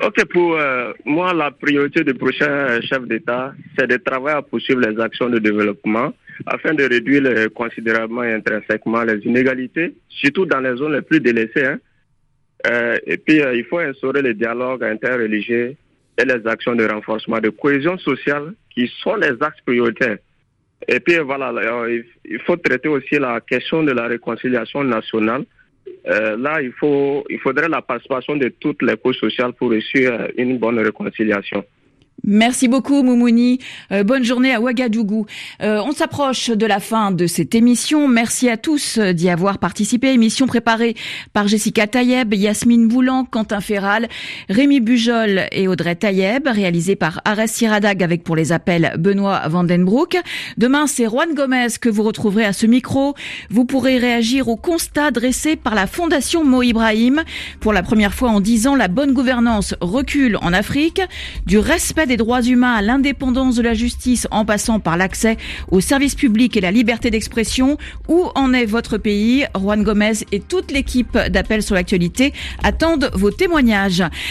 Ok, 0.00 0.24
pour 0.26 0.54
euh, 0.54 0.92
moi, 1.04 1.34
la 1.34 1.50
priorité 1.50 2.04
du 2.04 2.14
prochain 2.14 2.80
chef 2.80 3.02
d'État, 3.08 3.52
c'est 3.76 3.88
de 3.88 3.96
travailler 3.96 4.36
à 4.36 4.42
poursuivre 4.42 4.80
les 4.80 5.00
actions 5.00 5.28
de 5.28 5.40
développement 5.40 6.12
afin 6.46 6.74
de 6.74 6.84
réduire 6.84 7.50
considérablement 7.54 8.22
et 8.22 8.34
intrinsèquement 8.34 9.02
les 9.02 9.18
inégalités, 9.26 9.94
surtout 10.08 10.46
dans 10.46 10.60
les 10.60 10.76
zones 10.76 10.94
les 10.94 11.02
plus 11.02 11.18
délaissées. 11.18 11.66
Hein. 11.66 11.78
Euh, 12.68 12.98
et 13.04 13.16
puis, 13.16 13.40
il 13.54 13.64
faut 13.64 13.78
instaurer 13.78 14.22
le 14.22 14.34
dialogue 14.34 14.84
interreligieux 14.84 15.76
et 16.18 16.24
les 16.24 16.46
actions 16.46 16.74
de 16.74 16.84
renforcement 16.84 17.38
de 17.38 17.50
cohésion 17.50 17.96
sociale 17.98 18.54
qui 18.74 18.90
sont 19.02 19.16
les 19.16 19.34
axes 19.40 19.60
prioritaires. 19.64 20.18
Et 20.86 21.00
puis 21.00 21.18
voilà, 21.18 21.52
il 22.24 22.40
faut 22.40 22.56
traiter 22.56 22.88
aussi 22.88 23.18
la 23.18 23.40
question 23.40 23.82
de 23.82 23.92
la 23.92 24.06
réconciliation 24.06 24.84
nationale. 24.84 25.44
Euh, 26.06 26.36
là, 26.36 26.60
il, 26.60 26.72
faut, 26.72 27.24
il 27.30 27.38
faudrait 27.40 27.68
la 27.68 27.82
participation 27.82 28.36
de 28.36 28.48
toutes 28.60 28.82
les 28.82 28.96
couches 28.96 29.18
sociales 29.18 29.52
pour 29.54 29.70
réussir 29.70 30.28
une 30.36 30.58
bonne 30.58 30.78
réconciliation. 30.78 31.64
Merci 32.24 32.66
beaucoup 32.66 33.02
Moumouni. 33.02 33.60
Euh, 33.92 34.02
bonne 34.02 34.24
journée 34.24 34.52
à 34.52 34.60
Ouagadougou. 34.60 35.26
Euh, 35.62 35.80
on 35.84 35.92
s'approche 35.92 36.50
de 36.50 36.66
la 36.66 36.80
fin 36.80 37.12
de 37.12 37.26
cette 37.26 37.54
émission. 37.54 38.08
Merci 38.08 38.48
à 38.48 38.56
tous 38.56 38.98
d'y 38.98 39.30
avoir 39.30 39.58
participé. 39.58 40.12
Émission 40.12 40.46
préparée 40.46 40.96
par 41.32 41.46
Jessica 41.46 41.86
Tayeb, 41.86 42.34
Yasmine 42.34 42.88
Boulan, 42.88 43.24
Quentin 43.24 43.60
Ferral, 43.60 44.08
Rémi 44.48 44.80
Bujol 44.80 45.46
et 45.52 45.68
Audrey 45.68 45.94
Tayeb, 45.94 46.48
réalisée 46.48 46.96
par 46.96 47.20
Arès 47.24 47.50
Siradag 47.50 48.02
avec 48.02 48.24
pour 48.24 48.34
les 48.34 48.50
appels 48.50 48.94
Benoît 48.98 49.46
Vandenbroek. 49.48 50.16
Demain, 50.56 50.88
c'est 50.88 51.06
Juan 51.06 51.34
Gomez 51.34 51.68
que 51.80 51.88
vous 51.88 52.02
retrouverez 52.02 52.44
à 52.44 52.52
ce 52.52 52.66
micro. 52.66 53.14
Vous 53.48 53.64
pourrez 53.64 53.98
réagir 53.98 54.48
au 54.48 54.56
constat 54.56 55.12
dressé 55.12 55.54
par 55.54 55.76
la 55.76 55.86
Fondation 55.86 56.44
Mo 56.44 56.62
Ibrahim. 56.62 57.22
Pour 57.60 57.72
la 57.72 57.84
première 57.84 58.12
fois 58.12 58.30
en 58.30 58.40
dix 58.40 58.66
ans, 58.66 58.74
la 58.74 58.88
bonne 58.88 59.12
gouvernance 59.12 59.76
recule 59.80 60.36
en 60.42 60.52
Afrique. 60.52 61.00
Du 61.46 61.58
respect 61.58 62.07
des 62.08 62.16
droits 62.16 62.42
humains 62.42 62.74
à 62.74 62.82
l'indépendance 62.82 63.54
de 63.54 63.62
la 63.62 63.74
justice 63.74 64.26
en 64.32 64.44
passant 64.44 64.80
par 64.80 64.96
l'accès 64.96 65.36
aux 65.70 65.80
services 65.80 66.16
publics 66.16 66.56
et 66.56 66.60
la 66.60 66.72
liberté 66.72 67.10
d'expression. 67.10 67.78
Où 68.08 68.24
en 68.34 68.52
est 68.52 68.66
votre 68.66 68.98
pays? 68.98 69.44
Juan 69.54 69.84
Gomez 69.84 70.24
et 70.32 70.40
toute 70.40 70.72
l'équipe 70.72 71.16
d'Appel 71.16 71.62
sur 71.62 71.76
l'actualité 71.76 72.32
attendent 72.64 73.10
vos 73.14 73.30
témoignages. 73.30 74.02